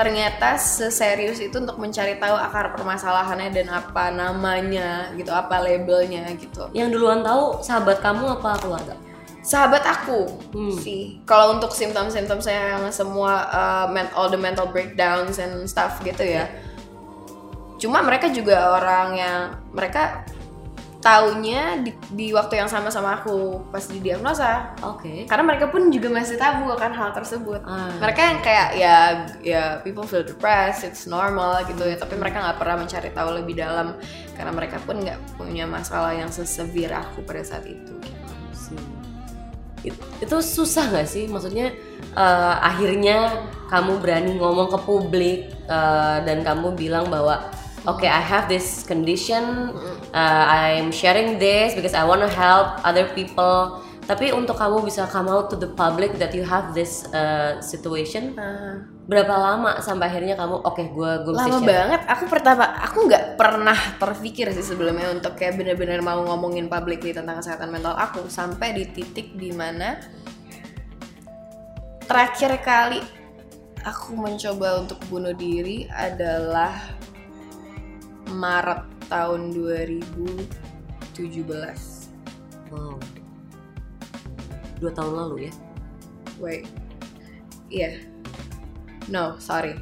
ternyata 0.00 0.56
seserius 0.56 1.44
itu 1.44 1.60
untuk 1.60 1.76
mencari 1.76 2.16
tahu 2.16 2.32
akar 2.32 2.72
permasalahannya 2.72 3.52
dan 3.52 3.68
apa 3.68 4.08
namanya 4.08 5.12
gitu, 5.12 5.28
apa 5.28 5.60
labelnya 5.60 6.24
gitu. 6.40 6.72
Yang 6.72 6.96
duluan 6.96 7.20
tahu 7.20 7.60
sahabat 7.60 8.00
kamu 8.00 8.40
apa 8.40 8.56
keluarga? 8.64 8.96
Sahabat 9.44 9.84
aku 9.84 10.24
Hmm. 10.56 10.72
sih. 10.72 11.20
Kalau 11.28 11.56
untuk 11.56 11.72
simptom-simptom 11.72 12.40
saya 12.40 12.76
yang 12.76 12.88
semua 12.92 13.44
uh, 13.52 14.16
all 14.16 14.32
the 14.32 14.40
mental 14.40 14.68
breakdowns 14.68 15.36
and 15.36 15.68
stuff 15.68 16.00
gitu 16.00 16.24
ya. 16.24 16.48
Cuma 17.80 18.04
mereka 18.04 18.28
juga 18.28 18.76
orang 18.76 19.08
yang 19.16 19.38
mereka 19.72 20.22
taunya 21.00 21.80
di, 21.80 21.96
di 22.12 22.28
waktu 22.28 22.60
yang 22.60 22.68
sama 22.68 22.92
sama 22.92 23.16
aku 23.16 23.56
pas 23.72 23.80
didiagnosa 23.88 24.76
Oke. 24.84 25.24
karena 25.24 25.48
mereka 25.48 25.72
pun 25.72 25.88
juga 25.88 26.12
masih 26.12 26.36
tabu 26.36 26.68
akan 26.68 26.92
hal 26.92 27.08
tersebut 27.16 27.64
Ah. 27.64 27.88
mereka 27.96 28.20
yang 28.20 28.38
kayak 28.44 28.68
ya 28.76 28.96
ya 29.40 29.62
people 29.80 30.04
feel 30.04 30.20
depressed 30.20 30.84
it's 30.84 31.08
normal 31.08 31.56
gitu 31.64 31.88
ya 31.88 31.96
tapi 31.96 32.20
mereka 32.20 32.44
nggak 32.44 32.60
pernah 32.60 32.84
mencari 32.84 33.08
tahu 33.16 33.32
lebih 33.32 33.56
dalam 33.56 33.96
karena 34.36 34.52
mereka 34.52 34.76
pun 34.84 35.00
nggak 35.00 35.40
punya 35.40 35.64
masalah 35.64 36.12
yang 36.12 36.28
sesevere 36.28 36.92
aku 36.92 37.24
pada 37.24 37.40
saat 37.40 37.64
itu. 37.64 37.96
It- 39.80 39.96
itu 40.20 40.36
susah 40.44 40.92
nggak 40.92 41.08
sih 41.08 41.24
maksudnya 41.24 41.72
eh, 42.12 42.54
akhirnya 42.60 43.40
kamu 43.72 44.04
berani 44.04 44.36
ngomong 44.36 44.68
ke 44.68 44.78
publik 44.84 45.38
eh, 45.64 46.16
dan 46.28 46.44
kamu 46.44 46.76
bilang 46.76 47.08
bahwa 47.08 47.48
oke 47.86 48.04
I 48.04 48.20
have 48.20 48.48
this 48.48 48.82
condition. 48.84 49.72
Uh, 50.10 50.44
I'm 50.48 50.90
sharing 50.90 51.38
this 51.38 51.72
because 51.72 51.94
I 51.94 52.04
want 52.04 52.20
to 52.24 52.30
help 52.30 52.82
other 52.84 53.08
people. 53.12 53.84
Tapi 54.10 54.34
untuk 54.34 54.58
kamu 54.58 54.82
bisa 54.82 55.06
come 55.06 55.30
out 55.30 55.54
to 55.54 55.56
the 55.56 55.70
public 55.70 56.18
that 56.18 56.34
you 56.34 56.42
have 56.42 56.74
this 56.74 57.06
uh, 57.14 57.62
situation? 57.62 58.34
Berapa 59.06 59.30
lama 59.38 59.78
sampai 59.78 60.10
akhirnya 60.10 60.34
kamu 60.34 60.66
oke 60.66 60.82
gue 60.82 61.10
gue 61.22 61.32
bisa 61.38 61.46
lama 61.46 61.62
share? 61.62 61.70
banget. 61.70 62.00
Aku 62.10 62.24
pertama 62.26 62.64
aku 62.82 63.06
nggak 63.06 63.38
pernah 63.38 63.78
terpikir 64.02 64.50
sih 64.50 64.66
sebelumnya 64.66 65.14
untuk 65.14 65.38
kayak 65.38 65.62
bener-bener 65.62 66.02
mau 66.02 66.26
ngomongin 66.26 66.66
publicly 66.66 67.14
tentang 67.14 67.38
kesehatan 67.38 67.70
mental 67.70 67.94
aku 67.94 68.26
sampai 68.26 68.74
di 68.74 68.90
titik 68.90 69.38
di 69.38 69.54
mana 69.54 70.02
terakhir 72.10 72.58
kali 72.66 72.98
aku 73.86 74.18
mencoba 74.18 74.82
untuk 74.82 74.98
bunuh 75.06 75.32
diri 75.38 75.86
adalah 75.86 76.98
Maret 78.40 78.88
tahun 79.12 79.52
2017 79.52 81.20
wow. 82.72 82.96
Dua 84.80 84.92
tahun 84.96 85.12
lalu 85.12 85.52
ya? 85.52 85.52
Wait. 86.40 86.64
Iya. 87.68 88.00
No 89.12 89.36
sorry. 89.36 89.76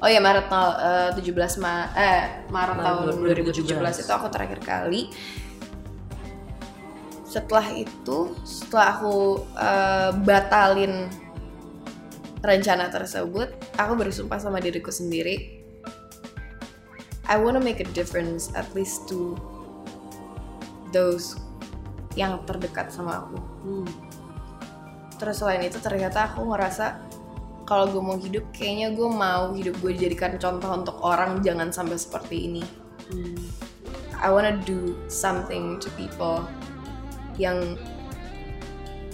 Oh 0.00 0.08
ya 0.08 0.16
Maret 0.16 0.48
no, 0.48 0.64
eh, 0.80 1.10
17 1.12 1.60
ma 1.60 1.92
eh 1.92 2.48
Maret, 2.48 2.80
Maret 2.80 2.86
tahun 2.88 3.04
2017. 3.52 3.76
2017 3.76 4.08
itu 4.08 4.12
aku 4.16 4.26
terakhir 4.32 4.60
kali. 4.64 5.12
Setelah 7.28 7.68
itu 7.76 8.32
setelah 8.48 8.96
aku 8.96 9.44
eh, 9.60 10.10
batalin 10.24 11.12
rencana 12.40 12.88
tersebut 12.88 13.52
aku 13.76 13.92
bersumpah 14.00 14.40
sama 14.40 14.64
diriku 14.64 14.88
sendiri 14.88 15.59
I 17.30 17.38
wanna 17.38 17.62
make 17.62 17.78
a 17.78 17.86
difference 17.94 18.50
at 18.58 18.66
least 18.74 19.06
to 19.14 19.38
those 20.90 21.38
yang 22.18 22.42
terdekat 22.42 22.90
sama 22.90 23.22
aku 23.22 23.38
Hmm. 23.62 23.86
Terus 25.20 25.36
selain 25.38 25.62
itu 25.62 25.78
ternyata 25.78 26.32
aku 26.32 26.48
ngerasa 26.48 27.06
kalau 27.68 27.86
gue 27.86 28.02
mau 28.02 28.18
hidup 28.18 28.50
kayaknya 28.50 28.90
gue 28.96 29.06
mau 29.06 29.54
hidup 29.54 29.78
gue 29.78 29.94
dijadikan 29.94 30.40
contoh 30.40 30.74
untuk 30.74 30.96
orang 31.06 31.38
jangan 31.44 31.70
sampai 31.70 31.94
seperti 32.00 32.50
ini. 32.50 32.64
Hmm. 33.12 33.38
I 34.18 34.32
wanna 34.32 34.58
do 34.66 34.98
something 35.06 35.78
to 35.78 35.86
people 35.94 36.48
yang 37.38 37.78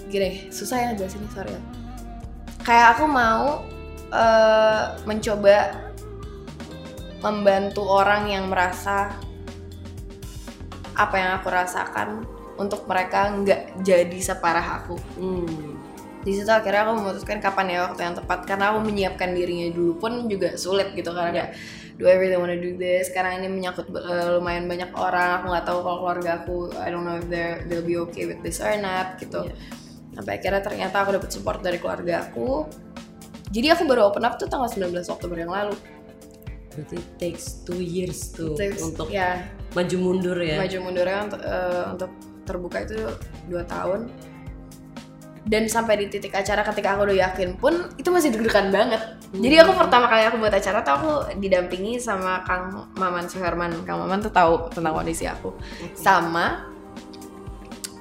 gini 0.08 0.48
susah 0.48 0.88
ya 0.88 0.90
jelasinnya 0.96 1.28
sorry 1.34 1.52
ya. 1.52 1.62
Kayak 2.64 2.86
aku 2.96 3.04
mau 3.10 3.66
eh, 4.14 4.84
mencoba 5.04 5.85
membantu 7.26 7.82
orang 7.90 8.30
yang 8.30 8.46
merasa 8.46 9.10
apa 10.94 11.14
yang 11.18 11.30
aku 11.42 11.50
rasakan 11.50 12.22
untuk 12.56 12.86
mereka 12.86 13.34
nggak 13.34 13.82
jadi 13.82 14.18
separah 14.22 14.82
aku. 14.82 14.96
Hmm. 15.18 15.74
di 16.26 16.34
situ 16.34 16.50
akhirnya 16.50 16.90
aku 16.90 16.98
memutuskan 16.98 17.38
kapan 17.38 17.70
ya 17.70 17.78
waktu 17.86 18.02
yang 18.02 18.18
tepat 18.18 18.50
karena 18.50 18.74
aku 18.74 18.82
menyiapkan 18.82 19.30
dirinya 19.30 19.70
dulu 19.70 19.94
pun 19.94 20.26
juga 20.26 20.58
sulit 20.58 20.90
gitu 20.98 21.14
karena 21.14 21.30
kayak 21.30 21.50
do 22.02 22.10
I 22.10 22.18
really 22.18 22.34
wanna 22.34 22.58
do 22.58 22.74
this? 22.74 23.14
Sekarang 23.14 23.38
ini 23.38 23.46
menyangkut 23.46 23.94
uh, 23.94 24.34
lumayan 24.34 24.66
banyak 24.66 24.90
orang 24.98 25.38
aku 25.38 25.54
nggak 25.54 25.66
tahu 25.70 25.78
kalau 25.86 25.98
keluarga 26.02 26.30
aku 26.42 26.56
I 26.82 26.90
don't 26.90 27.06
know 27.06 27.22
if 27.22 27.30
they'll 27.30 27.86
be 27.86 27.94
okay 28.10 28.26
with 28.26 28.42
this 28.42 28.58
or 28.58 28.74
not 28.74 29.22
gitu. 29.22 29.46
Iya. 29.46 29.54
sampai 30.18 30.40
akhirnya 30.40 30.62
ternyata 30.64 30.96
aku 31.04 31.10
dapat 31.14 31.30
support 31.30 31.62
dari 31.62 31.78
keluarga 31.78 32.26
aku. 32.26 32.66
Jadi 33.54 33.66
aku 33.70 33.86
baru 33.86 34.10
open 34.10 34.26
up 34.26 34.34
tuh 34.34 34.50
tanggal 34.50 34.66
19 34.66 35.06
Oktober 35.06 35.38
yang 35.38 35.54
lalu 35.54 35.78
Berarti 36.76 36.98
takes 37.16 37.64
two 37.64 37.80
years 37.80 38.36
tuh 38.36 38.52
Terus, 38.52 38.84
untuk 38.84 39.08
ya. 39.08 39.48
maju 39.72 39.96
mundur 39.96 40.36
ya. 40.36 40.60
maju 40.60 40.76
mundurnya 40.84 41.18
untuk, 41.24 41.40
eh, 41.40 41.84
untuk 41.96 42.10
terbuka 42.44 42.84
itu 42.84 42.96
dua 43.48 43.64
tahun. 43.64 44.12
Dan 45.46 45.70
sampai 45.70 45.94
di 46.02 46.06
titik 46.10 46.34
acara 46.34 46.66
ketika 46.66 46.98
aku 46.98 47.06
udah 47.06 47.30
yakin 47.30 47.54
pun 47.56 47.86
itu 47.96 48.10
masih 48.10 48.34
deg-degan 48.34 48.74
banget. 48.74 48.98
Jadi 49.30 49.56
aku 49.62 49.78
pertama 49.78 50.10
kali 50.10 50.26
aku 50.26 50.42
buat 50.42 50.50
acara 50.50 50.82
tuh 50.82 50.92
aku 50.98 51.10
didampingi 51.38 52.02
sama 52.02 52.42
Kang 52.42 52.90
Maman 52.98 53.30
Suherman 53.30 53.70
Kang 53.86 54.02
Maman 54.02 54.20
tuh 54.20 54.34
tahu 54.34 54.68
tentang 54.74 54.92
kondisi 54.92 55.24
aku. 55.24 55.54
Sama 55.94 56.66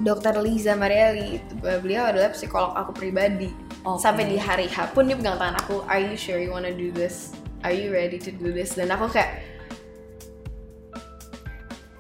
Dokter 0.01 0.35
Liza 0.41 0.75
Marieli 0.75 1.39
beliau 1.79 2.09
adalah 2.09 2.33
psikolog 2.33 2.73
aku 2.75 2.91
pribadi. 2.97 3.65
Oke. 3.85 4.01
sampai 4.01 4.25
di 4.25 4.37
hari 4.41 4.65
H 4.65 4.97
pun 4.97 5.05
dia 5.05 5.13
pegang 5.13 5.37
tangan 5.37 5.61
aku 5.61 5.85
are 5.85 6.01
you 6.01 6.17
sure 6.17 6.41
you 6.41 6.49
wanna 6.49 6.73
do 6.73 6.89
this 6.89 7.37
are 7.65 7.73
you 7.73 7.89
ready 7.89 8.21
to 8.21 8.29
do 8.29 8.53
this? 8.53 8.77
Dan 8.77 8.93
aku 8.93 9.09
kayak 9.09 9.41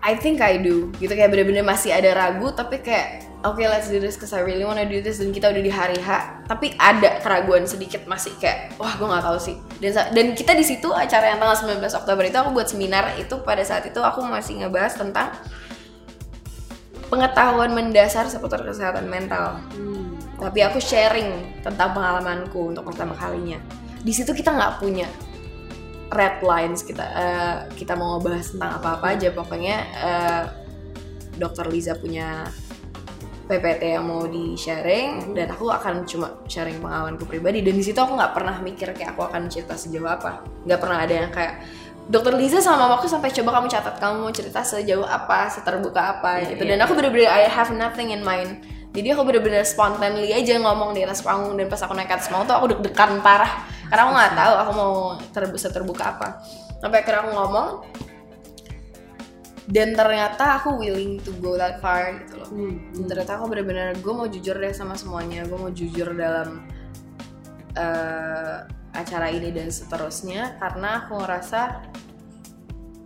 I 0.05 0.13
think 0.13 0.37
I 0.37 0.61
do. 0.61 0.93
Gitu 1.01 1.09
kayak 1.09 1.33
bener-bener 1.33 1.65
masih 1.65 1.89
ada 1.89 2.13
ragu 2.13 2.53
tapi 2.53 2.77
kayak 2.85 3.25
oke 3.41 3.57
let's 3.57 3.89
do 3.89 3.97
this 3.97 4.13
cause 4.13 4.37
I 4.37 4.45
really 4.45 4.61
wanna 4.61 4.85
do 4.85 5.01
this. 5.01 5.17
Dan 5.17 5.33
kita 5.33 5.49
udah 5.49 5.63
di 5.65 5.73
hari 5.73 5.97
H 5.97 6.45
tapi 6.45 6.77
ada 6.77 7.17
keraguan 7.25 7.65
sedikit 7.65 8.05
masih 8.05 8.37
kayak 8.37 8.77
wah 8.77 8.93
gue 8.93 9.07
nggak 9.09 9.25
tahu 9.25 9.37
sih. 9.41 9.57
Dan 9.81 9.97
dan 10.13 10.25
kita 10.37 10.53
di 10.53 10.61
situ 10.61 10.93
acara 10.93 11.33
yang 11.33 11.41
tanggal 11.41 11.57
19 11.57 11.81
Oktober 11.81 12.21
itu 12.21 12.37
aku 12.37 12.49
buat 12.53 12.69
seminar 12.69 13.17
itu 13.17 13.41
pada 13.41 13.65
saat 13.65 13.89
itu 13.89 13.97
aku 13.97 14.21
masih 14.21 14.61
ngebahas 14.61 14.93
tentang 14.93 15.33
pengetahuan 17.09 17.73
mendasar 17.73 18.29
seputar 18.29 18.61
kesehatan 18.61 19.09
mental. 19.09 19.57
Hmm. 19.73 19.93
tapi 20.35 20.59
aku 20.59 20.83
sharing 20.83 21.63
tentang 21.63 21.95
pengalamanku 21.95 22.75
untuk 22.75 22.83
pertama 22.91 23.15
kalinya. 23.15 23.55
Di 24.03 24.11
situ 24.11 24.35
kita 24.35 24.51
nggak 24.51 24.83
punya 24.83 25.07
red 26.15 26.39
lines 26.39 26.81
kita 26.81 27.03
eh, 27.03 27.57
kita 27.75 27.93
mau 27.99 28.17
ngebahas 28.17 28.47
tentang 28.55 28.71
apa-apa 28.79 29.05
aja. 29.19 29.29
Pokoknya 29.35 29.75
eh, 29.99 30.43
dokter 31.35 31.67
Liza 31.67 31.99
punya 31.99 32.47
PPT 33.45 33.93
yang 33.93 34.09
mau 34.09 34.25
di 34.25 34.57
sharing 34.57 35.37
dan 35.37 35.53
aku 35.53 35.69
akan 35.69 36.07
cuma 36.09 36.41
sharing 36.49 36.81
pengalamanku 36.81 37.27
pribadi. 37.29 37.61
Dan 37.61 37.77
di 37.77 37.83
situ 37.85 37.99
aku 37.99 38.17
nggak 38.17 38.33
pernah 38.33 38.57
mikir 38.63 38.95
kayak 38.95 39.13
aku 39.13 39.27
akan 39.27 39.51
cerita 39.51 39.77
sejauh 39.77 40.09
apa. 40.09 40.41
Nggak 40.65 40.79
pernah 40.81 40.97
ada 41.03 41.13
yang 41.13 41.29
kayak 41.29 41.55
dokter 42.05 42.33
Liza 42.37 42.61
sama 42.61 42.85
mamaku 42.85 43.09
sampai 43.09 43.33
coba 43.33 43.59
kamu 43.59 43.67
catat 43.69 43.95
kamu 43.97 44.15
mau 44.21 44.33
cerita 44.33 44.61
sejauh 44.61 45.05
apa 45.05 45.49
seterbuka 45.49 46.01
apa 46.17 46.41
Iya, 46.41 46.53
gitu 46.53 46.63
iya, 46.69 46.77
dan 46.77 46.79
aku 46.85 46.93
bener-bener 46.93 47.29
I 47.29 47.49
have 47.49 47.73
nothing 47.73 48.13
in 48.13 48.21
mind 48.21 48.61
jadi 48.95 49.11
aku 49.11 49.27
bener-bener 49.27 49.67
spontanely 49.67 50.31
aja 50.31 50.55
ngomong 50.55 50.95
di 50.95 51.03
atas 51.03 51.19
panggung 51.19 51.59
dan 51.59 51.67
pas 51.67 51.83
aku 51.83 51.91
naik 51.91 52.07
ke 52.07 52.15
atas 52.15 52.31
panggung 52.31 52.47
tuh 52.47 52.55
aku 52.55 52.65
deg-degan 52.71 53.19
parah. 53.19 53.67
Karena 53.91 54.01
aku 54.07 54.11
nggak 54.15 54.33
tahu 54.39 54.53
aku 54.55 54.71
mau 54.71 54.93
terbuka 55.35 55.67
terbuka 55.67 56.03
apa. 56.15 56.27
Sampai 56.79 57.03
akhirnya 57.03 57.27
aku 57.27 57.31
ngomong 57.35 57.69
dan 59.65 59.97
ternyata 59.97 60.61
aku 60.61 60.79
willing 60.79 61.19
to 61.19 61.35
go 61.43 61.59
that 61.59 61.83
far 61.83 62.15
gitu 62.23 62.39
loh. 62.39 62.49
Dan 62.95 63.03
ternyata 63.03 63.35
aku 63.35 63.51
bener-bener 63.51 63.99
gue 63.99 64.13
mau 64.15 64.31
jujur 64.31 64.55
deh 64.55 64.71
sama 64.71 64.95
semuanya. 64.95 65.43
Gue 65.43 65.59
mau 65.59 65.71
jujur 65.75 66.15
dalam 66.15 66.63
eh, 67.75 68.57
acara 68.95 69.27
ini 69.27 69.51
dan 69.51 69.75
seterusnya. 69.75 70.55
Karena 70.55 71.03
aku 71.03 71.19
ngerasa 71.19 71.83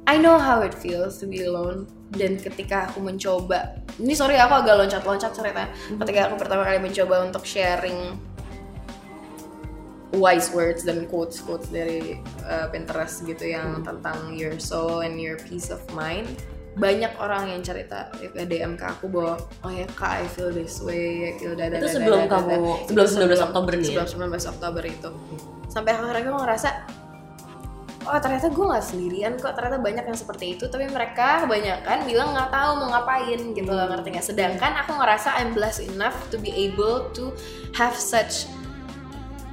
I 0.05 0.21
know 0.21 0.37
how 0.37 0.61
it 0.61 0.77
feels 0.77 1.17
to 1.17 1.25
be 1.25 1.49
alone 1.49 1.89
dan 2.09 2.41
ketika 2.41 2.89
aku 2.89 3.05
mencoba 3.05 3.77
ini 4.01 4.17
sorry 4.17 4.37
aku 4.41 4.65
agak 4.65 4.81
loncat-loncat 4.81 5.29
ceritanya 5.29 5.69
ketika 6.01 6.19
aku 6.31 6.35
pertama 6.41 6.65
kali 6.65 6.81
mencoba 6.81 7.21
untuk 7.21 7.45
sharing 7.45 8.17
wise 10.17 10.49
words 10.57 10.81
dan 10.81 11.05
quotes 11.05 11.37
quotes 11.37 11.69
dari 11.69 12.17
uh, 12.49 12.65
Pinterest 12.73 13.21
gitu 13.21 13.45
yang 13.45 13.85
tentang 13.85 14.33
your 14.33 14.57
soul 14.57 15.05
and 15.05 15.21
your 15.21 15.37
peace 15.45 15.69
of 15.69 15.77
mind 15.93 16.25
banyak 16.79 17.11
orang 17.19 17.51
yang 17.53 17.61
cerita 17.61 18.09
eh, 18.17 18.45
DM 18.47 18.73
ke 18.73 18.85
aku 18.87 19.05
bahwa 19.11 19.37
oh 19.61 19.71
ya 19.73 19.85
kak 19.93 20.23
I 20.23 20.27
feel 20.31 20.49
this 20.49 20.79
way 20.81 21.29
I 21.29 21.33
feel 21.37 21.53
Itu 21.53 21.89
sebelum 21.91 22.25
kamu- 22.25 22.87
da." 22.89 23.05
sebelum 23.05 23.05
Itu 23.05 23.37
19 23.37 23.47
Oktober 23.51 23.71
nih 23.77 23.85
ya? 23.85 24.05
sebelum 24.07 24.29
19 24.33 24.53
Oktober 24.57 24.83
itu 24.85 25.09
sampai 25.69 25.91
akhirnya 25.93 26.21
gue 26.25 26.35
ngerasa 26.41 26.69
oh 28.09 28.19
ternyata 28.19 28.49
gue 28.49 28.65
nggak 28.65 28.85
sendirian 28.85 29.33
kok 29.37 29.53
ternyata 29.53 29.77
banyak 29.77 30.05
yang 30.09 30.17
seperti 30.17 30.57
itu. 30.57 30.65
Tapi 30.65 30.89
mereka 30.89 31.45
kebanyakan 31.45 32.09
bilang 32.09 32.33
nggak 32.33 32.49
tahu 32.49 32.71
mau 32.81 32.89
ngapain 32.97 33.39
gitu 33.53 33.69
loh 33.69 33.87
ngerti 33.87 34.07
nggak? 34.17 34.25
Sedangkan 34.25 34.73
aku 34.81 34.97
ngerasa 34.97 35.37
I'm 35.37 35.53
blessed 35.53 35.87
enough 35.93 36.17
to 36.33 36.41
be 36.41 36.49
able 36.51 37.07
to 37.13 37.29
have 37.77 37.93
such 37.93 38.49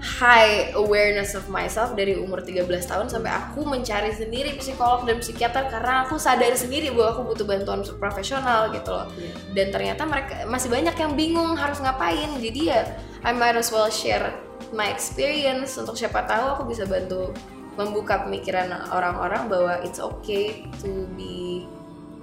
high 0.06 0.70
awareness 0.78 1.34
of 1.34 1.50
myself 1.50 1.98
dari 1.98 2.14
umur 2.14 2.38
13 2.38 2.62
tahun 2.86 3.10
sampai 3.10 3.32
aku 3.32 3.66
mencari 3.66 4.14
sendiri 4.14 4.54
psikolog 4.54 5.02
dan 5.02 5.18
psikiater 5.18 5.66
karena 5.66 6.06
aku 6.06 6.14
sadar 6.14 6.54
sendiri 6.54 6.94
bahwa 6.94 7.18
aku 7.18 7.22
butuh 7.34 7.46
bantuan 7.48 7.82
profesional 7.98 8.70
gitu 8.70 8.94
loh. 8.94 9.10
Dan 9.52 9.74
ternyata 9.74 10.06
mereka 10.06 10.46
masih 10.46 10.70
banyak 10.70 10.94
yang 10.94 11.12
bingung 11.18 11.58
harus 11.58 11.82
ngapain. 11.82 12.38
Jadi 12.38 12.60
ya 12.70 12.86
I 13.26 13.34
might 13.34 13.58
as 13.58 13.74
well 13.74 13.90
share 13.90 14.30
my 14.70 14.86
experience. 14.86 15.74
Untuk 15.74 15.98
siapa 15.98 16.22
tahu 16.24 16.54
aku 16.54 16.62
bisa 16.70 16.86
bantu 16.86 17.34
membuka 17.76 18.24
pemikiran 18.24 18.72
orang-orang 18.88 19.52
bahwa 19.52 19.74
it's 19.84 20.00
okay 20.00 20.64
to 20.80 21.04
be 21.14 21.68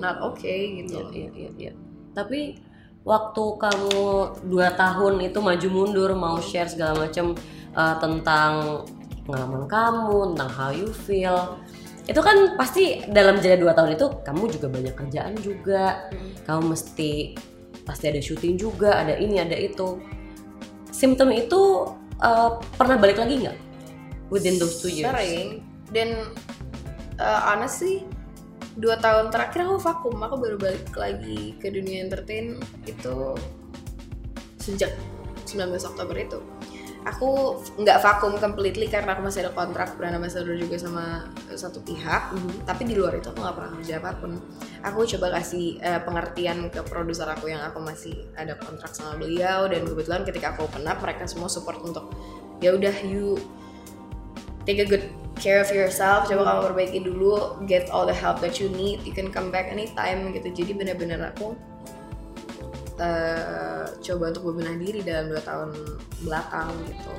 not 0.01 0.17
okay 0.19 0.81
gitu 0.81 1.05
Iya, 1.13 1.13
iya, 1.13 1.29
iya, 1.33 1.49
iya. 1.57 1.71
Tapi 2.17 2.57
waktu 3.05 3.43
kamu 3.61 3.97
dua 4.49 4.73
tahun 4.73 5.21
itu 5.21 5.37
maju 5.39 5.67
mundur 5.69 6.09
mau 6.17 6.41
share 6.41 6.69
segala 6.69 7.05
macam 7.05 7.37
eh, 7.73 7.95
tentang 8.01 8.83
pengalaman 9.23 9.65
kamu, 9.69 10.35
tentang 10.35 10.49
how 10.51 10.71
you 10.73 10.89
feel, 10.91 11.55
itu 12.03 12.19
kan 12.19 12.59
pasti 12.59 12.99
dalam 13.07 13.39
jeda 13.39 13.55
dua 13.55 13.71
tahun 13.71 13.95
itu 13.95 14.05
kamu 14.27 14.43
juga 14.51 14.67
banyak 14.67 14.93
kerjaan 14.97 15.33
juga, 15.39 16.11
kamu 16.43 16.75
mesti 16.75 17.37
pasti 17.87 18.05
ada 18.11 18.19
syuting 18.19 18.59
juga, 18.59 18.99
ada 18.99 19.15
ini 19.15 19.39
ada 19.39 19.55
itu. 19.55 20.01
Simptom 20.91 21.31
itu 21.31 21.87
eh, 22.19 22.49
pernah 22.75 22.97
balik 22.99 23.21
lagi 23.21 23.47
nggak 23.47 23.72
within 24.29 24.59
those 24.59 24.79
two 24.79 24.91
years? 24.91 25.09
sering. 25.09 25.63
Dan 25.91 26.31
uh, 27.19 27.41
honestly 27.49 28.05
dua 28.77 28.97
tahun 28.97 29.29
terakhir 29.29 29.65
aku 29.67 29.77
vakum. 29.81 30.15
Aku 30.21 30.35
baru 30.39 30.57
balik 30.57 30.93
lagi 30.93 31.57
ke 31.61 31.69
dunia 31.69 32.05
entertain 32.05 32.57
itu 32.87 33.37
sejak 34.57 34.95
19 35.45 35.75
Oktober 35.75 36.15
itu. 36.17 36.39
Aku 37.03 37.59
nggak 37.83 37.99
vakum 37.99 38.39
completely 38.39 38.87
karena 38.87 39.11
aku 39.11 39.27
masih 39.27 39.43
ada 39.43 39.51
kontrak 39.51 39.91
brand 39.99 40.15
ambassador 40.15 40.55
juga 40.55 40.79
sama 40.79 41.27
satu 41.51 41.83
pihak. 41.83 42.31
Tapi 42.63 42.87
di 42.87 42.95
luar 42.95 43.19
itu 43.19 43.27
aku 43.27 43.43
nggak 43.43 43.55
pernah 43.59 43.71
kerja 43.75 43.93
apa 43.99 44.11
pun. 44.23 44.31
Aku 44.87 45.03
coba 45.03 45.35
kasih 45.35 45.83
eh, 45.83 45.99
pengertian 45.99 46.71
ke 46.71 46.79
produser 46.87 47.27
aku 47.27 47.51
yang 47.51 47.59
aku 47.59 47.83
masih 47.83 48.23
ada 48.39 48.55
kontrak 48.55 48.95
sama 48.95 49.19
beliau. 49.19 49.67
Dan 49.67 49.83
kebetulan 49.83 50.23
ketika 50.23 50.55
aku 50.55 50.63
open 50.63 50.87
up 50.87 51.03
mereka 51.03 51.27
semua 51.27 51.51
support 51.51 51.83
untuk 51.83 52.07
ya 52.63 52.71
udah 52.71 52.95
you 53.03 53.35
take 54.63 54.79
a 54.79 54.87
good 54.87 55.05
care 55.39 55.59
of 55.59 55.69
yourself 55.73 56.29
coba 56.29 56.45
kamu 56.45 56.59
perbaiki 56.71 56.99
dulu 57.03 57.57
get 57.65 57.89
all 57.89 58.05
the 58.05 58.15
help 58.15 58.37
that 58.39 58.61
you 58.61 58.69
need 58.71 59.01
you 59.03 59.11
can 59.11 59.27
come 59.33 59.49
back 59.49 59.67
anytime 59.67 60.29
gitu. 60.31 60.49
Jadi 60.53 60.71
benar-benar 60.77 61.33
aku 61.33 61.57
eh, 63.01 63.85
coba 63.89 64.23
untuk 64.29 64.43
bebenah 64.53 64.75
diri 64.77 64.99
dalam 65.01 65.33
dua 65.33 65.41
tahun 65.41 65.69
belakang 66.23 66.69
gitu. 66.87 67.13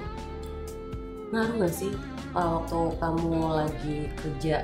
Ngaruh 1.35 1.54
nggak 1.59 1.74
sih 1.74 1.92
uh, 2.38 2.62
waktu 2.62 2.78
kamu 3.02 3.35
lagi 3.64 3.96
kerja 4.22 4.57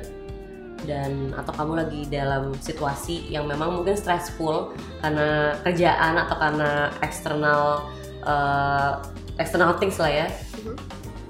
dan 0.88 1.34
atau 1.36 1.52
kamu 1.52 1.72
lagi 1.84 2.00
dalam 2.08 2.56
situasi 2.56 3.28
yang 3.28 3.44
memang 3.44 3.80
mungkin 3.80 3.98
stressful 3.98 4.72
karena 5.04 5.58
kerjaan 5.66 6.14
atau 6.16 6.36
karena 6.40 6.88
eksternal 7.04 7.84
uh, 8.24 9.02
external 9.36 9.76
things 9.76 9.98
lah 10.00 10.08
ya? 10.08 10.28
Mhm. 10.60 10.76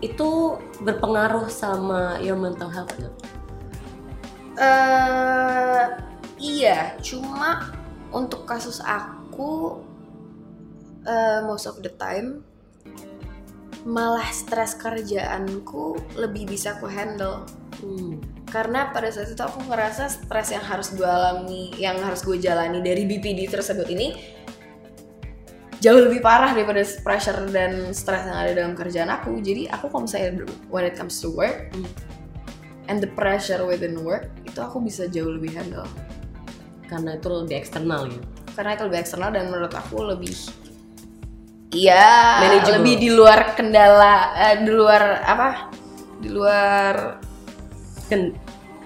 itu 0.00 0.56
berpengaruh 0.80 1.46
sama 1.52 2.16
your 2.24 2.36
mental 2.36 2.68
health 2.72 2.92
eh 4.60 5.86
iya 6.40 6.96
cuma 7.00 7.72
untuk 8.10 8.48
kasus 8.48 8.80
aku 8.82 9.80
eh, 11.04 11.40
most 11.44 11.68
of 11.68 11.78
the 11.80 11.92
time 11.96 12.44
malah 13.84 14.28
stres 14.28 14.76
kerjaanku 14.76 15.96
lebih 16.20 16.44
bisa 16.48 16.76
aku 16.76 16.88
handle 16.88 17.48
Hmm. 17.80 18.20
karena 18.44 18.92
pada 18.92 19.08
saat 19.08 19.32
itu 19.32 19.40
aku 19.40 19.64
ngerasa 19.64 20.12
stres 20.12 20.52
yang 20.52 20.60
harus 20.60 20.92
gue 20.92 21.08
alami 21.08 21.72
yang 21.80 21.96
harus 22.04 22.20
gue 22.20 22.36
jalani 22.36 22.84
dari 22.84 23.08
BPD 23.08 23.48
tersebut 23.48 23.88
ini 23.88 24.12
jauh 25.80 26.00
lebih 26.00 26.20
parah 26.20 26.52
daripada 26.52 26.80
pressure 27.00 27.48
dan 27.48 27.88
stres 27.90 28.28
yang 28.28 28.36
ada 28.36 28.52
dalam 28.52 28.76
kerjaan 28.76 29.08
aku. 29.08 29.40
Jadi 29.40 29.64
aku 29.66 29.88
kalau 29.88 30.04
misalnya 30.04 30.44
when 30.68 30.84
it 30.84 30.94
comes 30.94 31.16
to 31.18 31.28
work 31.28 31.72
and 32.86 33.00
the 33.00 33.08
pressure 33.08 33.64
within 33.64 33.96
work 34.00 34.28
itu 34.44 34.60
aku 34.60 34.78
bisa 34.78 35.08
jauh 35.08 35.32
lebih 35.32 35.56
handle. 35.56 35.88
Karena 36.84 37.16
itu 37.16 37.28
lebih 37.28 37.56
eksternal 37.56 38.06
gitu 38.06 38.24
karena 38.50 38.74
itu 38.74 38.82
lebih 38.82 38.98
eksternal 39.00 39.30
dan 39.30 39.46
menurut 39.46 39.72
aku 39.72 40.02
lebih 40.04 40.34
iya 41.70 42.42
lebih 42.66 42.98
di 42.98 43.08
luar 43.08 43.54
kendala 43.54 44.34
eh, 44.36 44.54
di 44.60 44.70
luar 44.70 45.02
apa? 45.22 45.48
Di 46.20 46.28
luar 46.28 46.94
Ken- 48.10 48.34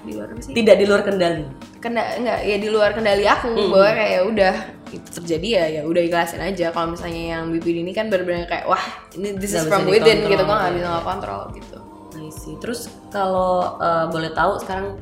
di 0.05 0.13
luar 0.13 0.37
apa 0.37 0.41
sih? 0.45 0.53
tidak 0.53 0.77
di 0.77 0.85
luar 0.85 1.01
kendali. 1.03 1.45
Kena 1.81 2.03
enggak 2.21 2.39
ya 2.45 2.57
di 2.61 2.69
luar 2.69 2.93
kendali 2.93 3.25
aku 3.25 3.49
Hmm. 3.51 3.73
bahwa 3.73 3.89
kayak 3.97 4.13
ya 4.13 4.23
udah 4.29 4.55
itu 4.99 5.09
terjadi 5.23 5.49
ya 5.49 5.65
ya 5.81 5.83
udah 5.85 6.03
ikhlasin 6.03 6.43
aja. 6.43 6.71
Kalau 6.71 6.95
misalnya 6.95 7.39
yang 7.39 7.51
BPD 7.51 7.83
ini 7.83 7.93
kan 7.93 8.07
benar-benar 8.07 8.47
kayak 8.47 8.67
wah 8.71 8.85
ini 9.19 9.35
this 9.39 9.55
is 9.55 9.67
from 9.67 9.87
within 9.91 10.27
gitu. 10.27 10.43
Gua 10.43 10.57
nggak 10.67 10.75
bisa 10.79 10.87
nggak 10.89 11.07
kontrol 11.07 11.43
gitu. 11.55 11.79
I 12.15 12.31
see. 12.31 12.55
Terus 12.63 12.87
kalau 13.11 13.79
uh, 13.83 14.07
boleh 14.09 14.31
tahu 14.33 14.63
sekarang 14.63 14.99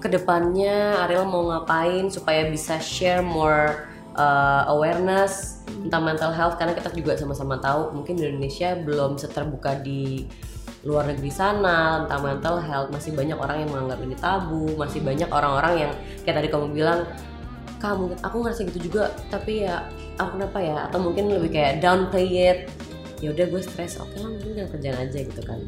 ke 0.00 0.08
depannya 0.08 0.96
Ariel 1.04 1.28
mau 1.28 1.44
ngapain 1.48 2.08
supaya 2.08 2.48
bisa 2.48 2.80
share 2.80 3.20
more 3.20 3.88
uh, 4.16 4.64
awareness 4.68 5.64
tentang 5.66 6.04
mental 6.04 6.32
health? 6.32 6.60
Karena 6.60 6.76
kita 6.76 6.92
juga 6.92 7.16
sama-sama 7.16 7.56
tahu 7.60 7.96
mungkin 7.96 8.20
di 8.20 8.28
Indonesia 8.28 8.76
belum 8.76 9.16
seterbuka 9.16 9.80
di 9.80 10.28
luar 10.80 11.12
negeri 11.12 11.28
sana 11.28 12.04
tentang 12.04 12.20
mental 12.24 12.56
health. 12.64 12.88
Masih 12.92 13.12
banyak 13.12 13.36
orang 13.36 13.64
yang 13.64 13.70
menganggap 13.72 13.98
ini 14.04 14.16
tabu. 14.16 14.64
Masih 14.76 15.00
banyak 15.04 15.28
orang-orang 15.28 15.88
yang 15.88 15.92
kayak 16.24 16.36
tadi 16.40 16.48
kamu 16.48 16.72
bilang 16.72 17.04
kamu 17.80 18.20
aku 18.20 18.36
ngerasa 18.44 18.68
gitu 18.68 18.92
juga 18.92 19.10
tapi 19.32 19.64
ya 19.64 19.88
aku 20.20 20.36
kenapa 20.36 20.58
ya? 20.60 20.76
Atau 20.86 21.00
mungkin 21.00 21.32
lebih 21.32 21.50
kayak 21.56 21.80
downplay 21.80 22.28
it. 22.28 22.58
Ya 23.24 23.32
udah 23.32 23.46
gue 23.48 23.60
stres. 23.64 23.96
Oke 23.96 24.20
lah 24.20 24.28
mungkin 24.32 24.52
jangan 24.56 24.70
kerjaan 24.76 24.98
aja 25.08 25.18
gitu 25.24 25.42
kan. 25.44 25.60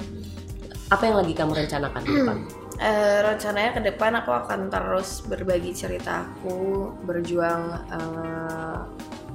Apa 0.92 1.02
yang 1.08 1.16
lagi 1.24 1.32
kamu 1.32 1.52
rencanakan 1.56 2.02
ke 2.04 2.12
depan? 2.12 2.38
Eh, 2.82 3.20
rencananya 3.22 3.78
ke 3.78 3.80
depan 3.94 4.10
aku 4.18 4.34
akan 4.34 4.66
terus 4.66 5.22
berbagi 5.22 5.70
cerita 5.70 6.26
aku 6.26 6.90
berjuang 7.06 7.78
eh, 7.78 8.78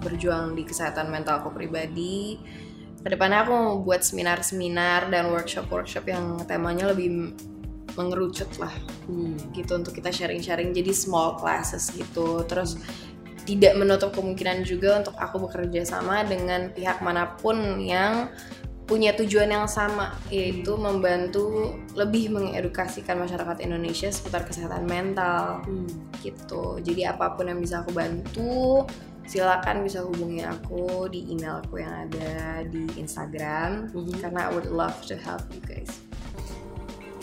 berjuang 0.03 0.51
di 0.51 0.67
kesehatan 0.67 1.07
mental 1.07 1.39
aku 1.39 1.55
pribadi. 1.55 2.43
Ke 2.99 3.15
depannya 3.15 3.47
aku 3.47 3.51
mau 3.55 3.79
buat 3.79 4.03
seminar-seminar 4.03 5.07
dan 5.07 5.31
workshop-workshop 5.31 6.11
yang 6.11 6.43
temanya 6.43 6.91
lebih 6.91 7.39
mengerucut 7.97 8.47
lah. 8.61 8.71
Hmm. 9.09 9.35
gitu 9.51 9.75
untuk 9.75 9.97
kita 9.97 10.13
sharing-sharing. 10.13 10.71
Jadi 10.71 10.93
small 10.93 11.35
classes 11.41 11.89
gitu. 11.91 12.45
Terus 12.45 12.77
tidak 13.47 13.79
menutup 13.79 14.11
kemungkinan 14.13 14.67
juga 14.67 14.99
untuk 14.99 15.15
aku 15.15 15.47
bekerja 15.47 15.87
sama 15.87 16.21
dengan 16.27 16.69
pihak 16.71 16.99
mana 16.99 17.39
pun 17.39 17.79
yang 17.79 18.29
punya 18.87 19.11
tujuan 19.19 19.51
yang 19.51 19.67
sama 19.67 20.15
yaitu 20.31 20.79
membantu 20.79 21.75
lebih 21.91 22.31
mengedukasikan 22.31 23.19
masyarakat 23.19 23.59
Indonesia 23.59 24.07
seputar 24.07 24.47
kesehatan 24.47 24.87
mental. 24.87 25.65
Hmm. 25.67 25.89
gitu. 26.23 26.79
Jadi 26.79 27.03
apa 27.03 27.35
pun 27.35 27.51
yang 27.51 27.59
bisa 27.59 27.83
aku 27.83 27.91
bantu 27.91 28.87
silakan 29.27 29.83
bisa 29.83 30.07
hubungi 30.07 30.39
aku 30.47 31.11
di 31.11 31.27
email 31.35 31.59
aku 31.59 31.83
yang 31.83 32.07
ada 32.07 32.63
di 32.63 32.87
Instagram. 32.95 33.91
Mhm. 33.91 34.23
karena 34.23 34.47
I 34.47 34.51
would 34.55 34.71
love 34.71 34.95
to 35.11 35.19
help 35.19 35.43
you 35.51 35.59
guys 35.67 36.06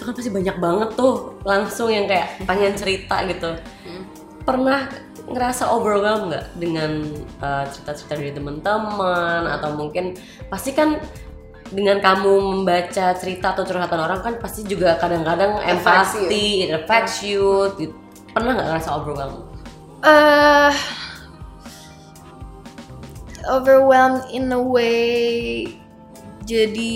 Itu 0.05 0.12
kan 0.12 0.21
pasti 0.21 0.29
banyak 0.29 0.57
banget 0.61 0.90
tuh 0.93 1.40
langsung 1.49 1.88
yang 1.88 2.05
kayak 2.05 2.45
pengen 2.45 2.77
cerita 2.77 3.25
gitu. 3.25 3.57
Hmm. 3.88 4.05
Pernah 4.45 4.93
ngerasa 5.25 5.73
overwhelmed 5.73 6.29
nggak 6.29 6.47
dengan 6.61 7.09
uh, 7.40 7.64
cerita-cerita 7.73 8.21
dari 8.21 8.37
teman-teman 8.37 9.49
atau 9.49 9.73
mungkin 9.73 10.12
pasti 10.53 10.77
kan 10.77 11.01
dengan 11.73 12.05
kamu 12.05 12.61
membaca 12.61 13.17
cerita 13.17 13.57
atau 13.57 13.64
curhatan 13.64 14.05
orang 14.05 14.21
kan 14.21 14.37
pasti 14.37 14.69
juga 14.69 15.01
kadang-kadang 15.01 15.64
empati, 15.64 16.69
it 16.69 16.77
affects 16.77 17.25
you. 17.25 17.73
gitu. 17.81 17.97
Pernah 18.37 18.61
nggak 18.61 18.69
ngerasa 18.69 18.90
overwhelmed? 18.93 19.55
eh 20.05 20.77
overwhelmed 23.49 24.29
in 24.29 24.53
a 24.53 24.61
way 24.61 25.64
jadi 26.45 26.93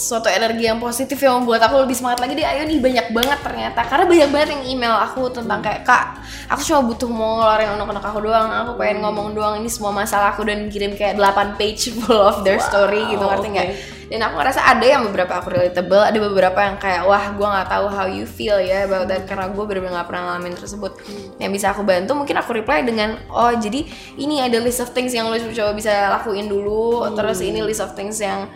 suatu 0.00 0.32
energi 0.32 0.64
yang 0.64 0.80
positif 0.80 1.20
yang 1.20 1.44
membuat 1.44 1.68
aku 1.68 1.84
lebih 1.84 1.92
semangat 1.92 2.24
lagi 2.24 2.32
deh. 2.32 2.46
Ayo 2.48 2.64
nih 2.64 2.80
banyak 2.80 3.06
banget 3.12 3.38
ternyata. 3.44 3.80
Karena 3.84 4.04
banyak 4.08 4.28
banget 4.32 4.48
yang 4.56 4.62
email 4.64 4.94
aku 4.96 5.28
tentang 5.28 5.60
kayak 5.60 5.84
kak 5.84 6.24
aku 6.48 6.64
cuma 6.64 6.80
butuh 6.88 7.08
mau 7.12 7.44
ngeluarin 7.44 7.76
unek-unek 7.76 8.04
aku 8.04 8.18
doang. 8.24 8.48
Aku 8.64 8.80
pengen 8.80 9.04
ngomong 9.04 9.36
doang. 9.36 9.54
Ini 9.60 9.68
semua 9.68 9.92
masalah 9.92 10.32
aku. 10.32 10.48
Dan 10.48 10.72
kirim 10.72 10.96
kayak 10.96 11.20
8 11.20 11.60
page 11.60 11.92
full 12.00 12.16
of 12.16 12.40
their 12.40 12.56
story 12.58 13.04
gitu 13.12 13.20
ngerti 13.20 13.48
nggak? 13.52 13.70
dan 14.10 14.26
aku 14.26 14.42
ngerasa 14.42 14.66
ada 14.66 14.82
yang 14.82 15.06
beberapa 15.06 15.38
aku 15.38 15.54
relatable 15.54 16.02
ada 16.02 16.18
beberapa 16.18 16.58
yang 16.58 16.82
kayak 16.82 17.06
wah 17.06 17.30
gue 17.30 17.46
nggak 17.46 17.68
tahu 17.70 17.86
how 17.86 18.10
you 18.10 18.26
feel 18.26 18.58
ya 18.58 18.82
about 18.82 19.06
that. 19.06 19.22
Karena 19.22 19.46
gue 19.46 19.62
bener-bener 19.62 19.94
nggak 19.94 20.08
pernah 20.10 20.22
ngalamin 20.34 20.58
tersebut. 20.58 20.92
Yang 21.38 21.50
bisa 21.54 21.66
aku 21.70 21.86
bantu 21.86 22.18
mungkin 22.18 22.34
aku 22.42 22.50
reply 22.58 22.82
dengan 22.82 23.22
oh 23.30 23.54
jadi 23.54 23.86
ini 24.18 24.42
ada 24.42 24.58
list 24.58 24.82
of 24.82 24.90
things 24.90 25.14
yang 25.14 25.30
lo 25.30 25.38
coba 25.38 25.70
bisa 25.78 26.10
lakuin 26.10 26.50
dulu. 26.50 27.06
Terus 27.14 27.38
ini 27.38 27.62
list 27.62 27.78
of 27.78 27.94
things 27.94 28.18
yang 28.18 28.50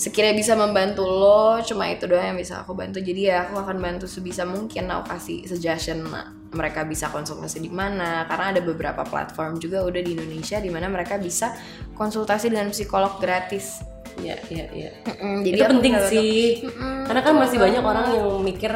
sekiranya 0.00 0.32
bisa 0.32 0.56
membantu 0.56 1.04
lo 1.04 1.60
cuma 1.60 1.84
itu 1.92 2.08
doang 2.08 2.32
yang 2.32 2.38
bisa 2.40 2.64
aku 2.64 2.72
bantu. 2.72 3.04
Jadi 3.04 3.28
ya 3.28 3.44
aku 3.44 3.60
akan 3.60 3.76
bantu 3.76 4.08
sebisa 4.08 4.48
mungkin. 4.48 4.88
Aku 4.88 5.12
kasih 5.12 5.44
suggestion 5.44 6.08
mereka 6.56 6.88
bisa 6.88 7.12
konsultasi 7.12 7.60
di 7.60 7.68
mana. 7.68 8.24
Karena 8.24 8.56
ada 8.56 8.64
beberapa 8.64 9.04
platform 9.04 9.60
juga 9.60 9.84
udah 9.84 10.00
di 10.00 10.16
Indonesia 10.16 10.56
di 10.56 10.72
mana 10.72 10.88
mereka 10.88 11.20
bisa 11.20 11.52
konsultasi 11.92 12.48
dengan 12.48 12.72
psikolog 12.72 13.20
gratis. 13.20 13.84
Iya, 14.18 14.36
iya, 14.48 14.66
iya. 14.72 14.90
Mm-mm, 15.06 15.46
jadi 15.46 15.56
itu 15.56 15.64
penting 15.68 15.94
sih. 16.08 16.40
Mm-mm, 16.64 17.06
karena 17.06 17.20
kan 17.22 17.34
masih 17.36 17.58
banyak 17.60 17.84
orang 17.84 18.06
yang 18.16 18.28
mikir 18.42 18.72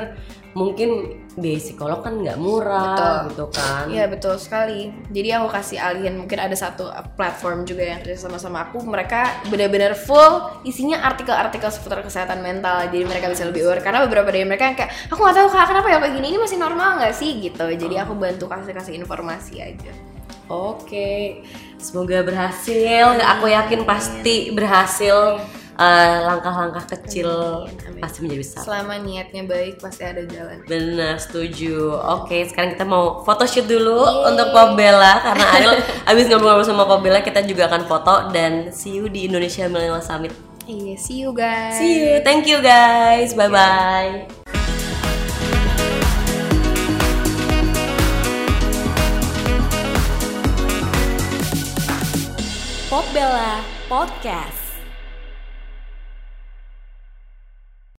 mungkin 0.54 1.18
biaya 1.34 1.58
psikolog 1.58 2.06
kan 2.06 2.14
nggak 2.22 2.38
murah 2.38 3.26
Betul. 3.26 3.30
gitu 3.34 3.44
kan 3.58 3.84
Iya 3.90 4.06
betul 4.06 4.34
sekali. 4.38 4.94
Jadi 5.10 5.28
aku 5.34 5.50
kasih 5.50 5.78
alien 5.82 6.14
mungkin 6.14 6.38
ada 6.38 6.54
satu 6.54 6.88
platform 7.18 7.66
juga 7.66 7.82
yang 7.82 7.98
kerja 8.06 8.26
sama 8.26 8.38
sama 8.38 8.70
aku. 8.70 8.78
Mereka 8.86 9.50
benar-benar 9.50 9.98
full 9.98 10.62
isinya 10.62 11.02
artikel-artikel 11.02 11.68
seputar 11.74 12.06
kesehatan 12.06 12.38
mental. 12.38 12.86
Jadi 12.86 13.02
mereka 13.02 13.26
bisa 13.26 13.44
lebih 13.50 13.66
aware. 13.66 13.82
Karena 13.82 14.06
beberapa 14.06 14.30
dari 14.30 14.46
mereka 14.46 14.70
yang 14.70 14.78
kayak 14.78 15.10
aku 15.10 15.18
nggak 15.18 15.36
tahu 15.42 15.48
kak 15.50 15.66
kenapa 15.74 15.88
ya 15.90 15.98
kayak 15.98 16.14
gini 16.14 16.26
ini 16.30 16.38
masih 16.38 16.58
normal 16.62 16.88
nggak 17.02 17.14
sih 17.18 17.30
gitu. 17.42 17.66
Jadi 17.66 17.94
aku 17.98 18.14
bantu 18.14 18.46
kasih 18.46 18.72
kasih 18.72 18.92
informasi 18.94 19.58
aja. 19.58 19.92
oke 20.44 21.40
semoga 21.80 22.20
berhasil 22.20 23.16
aku 23.16 23.48
yakin 23.48 23.80
pasti 23.88 24.52
berhasil 24.52 25.40
Eh, 25.74 26.18
langkah-langkah 26.22 26.86
kecil 26.86 27.26
Amin. 27.66 27.98
pasti 27.98 28.22
menjadi 28.22 28.40
besar 28.46 28.62
Selama 28.62 28.94
niatnya 29.02 29.42
baik 29.42 29.82
pasti 29.82 30.06
ada 30.06 30.22
jalan. 30.22 30.62
Benar, 30.70 31.18
setuju. 31.18 31.98
Oke, 31.98 32.46
sekarang 32.46 32.78
kita 32.78 32.86
mau 32.86 33.26
photoshoot 33.26 33.66
dulu 33.66 34.22
untuk 34.22 34.54
Pop 34.54 34.78
Bella 34.78 35.18
karena 35.18 35.44
Ariel 35.58 35.74
abis 36.14 36.30
ngobrol-ngobrol 36.30 36.62
sama 36.62 36.86
Pop 36.86 37.02
Bella 37.02 37.26
kita 37.26 37.42
juga 37.42 37.66
akan 37.66 37.90
foto 37.90 38.14
dan 38.30 38.70
see 38.70 39.02
you 39.02 39.10
di 39.10 39.26
Indonesia 39.26 39.66
Millennial 39.66 39.98
Summit. 39.98 40.30
Iya, 40.70 40.94
see 40.94 41.26
you 41.26 41.34
guys. 41.34 41.74
See 41.74 41.98
you, 41.98 42.22
thank 42.22 42.46
you 42.46 42.62
guys, 42.62 43.34
bye 43.34 43.50
bye. 43.50 44.30
Pop 52.86 53.02
Bella 53.10 53.58
Podcast. 53.90 54.63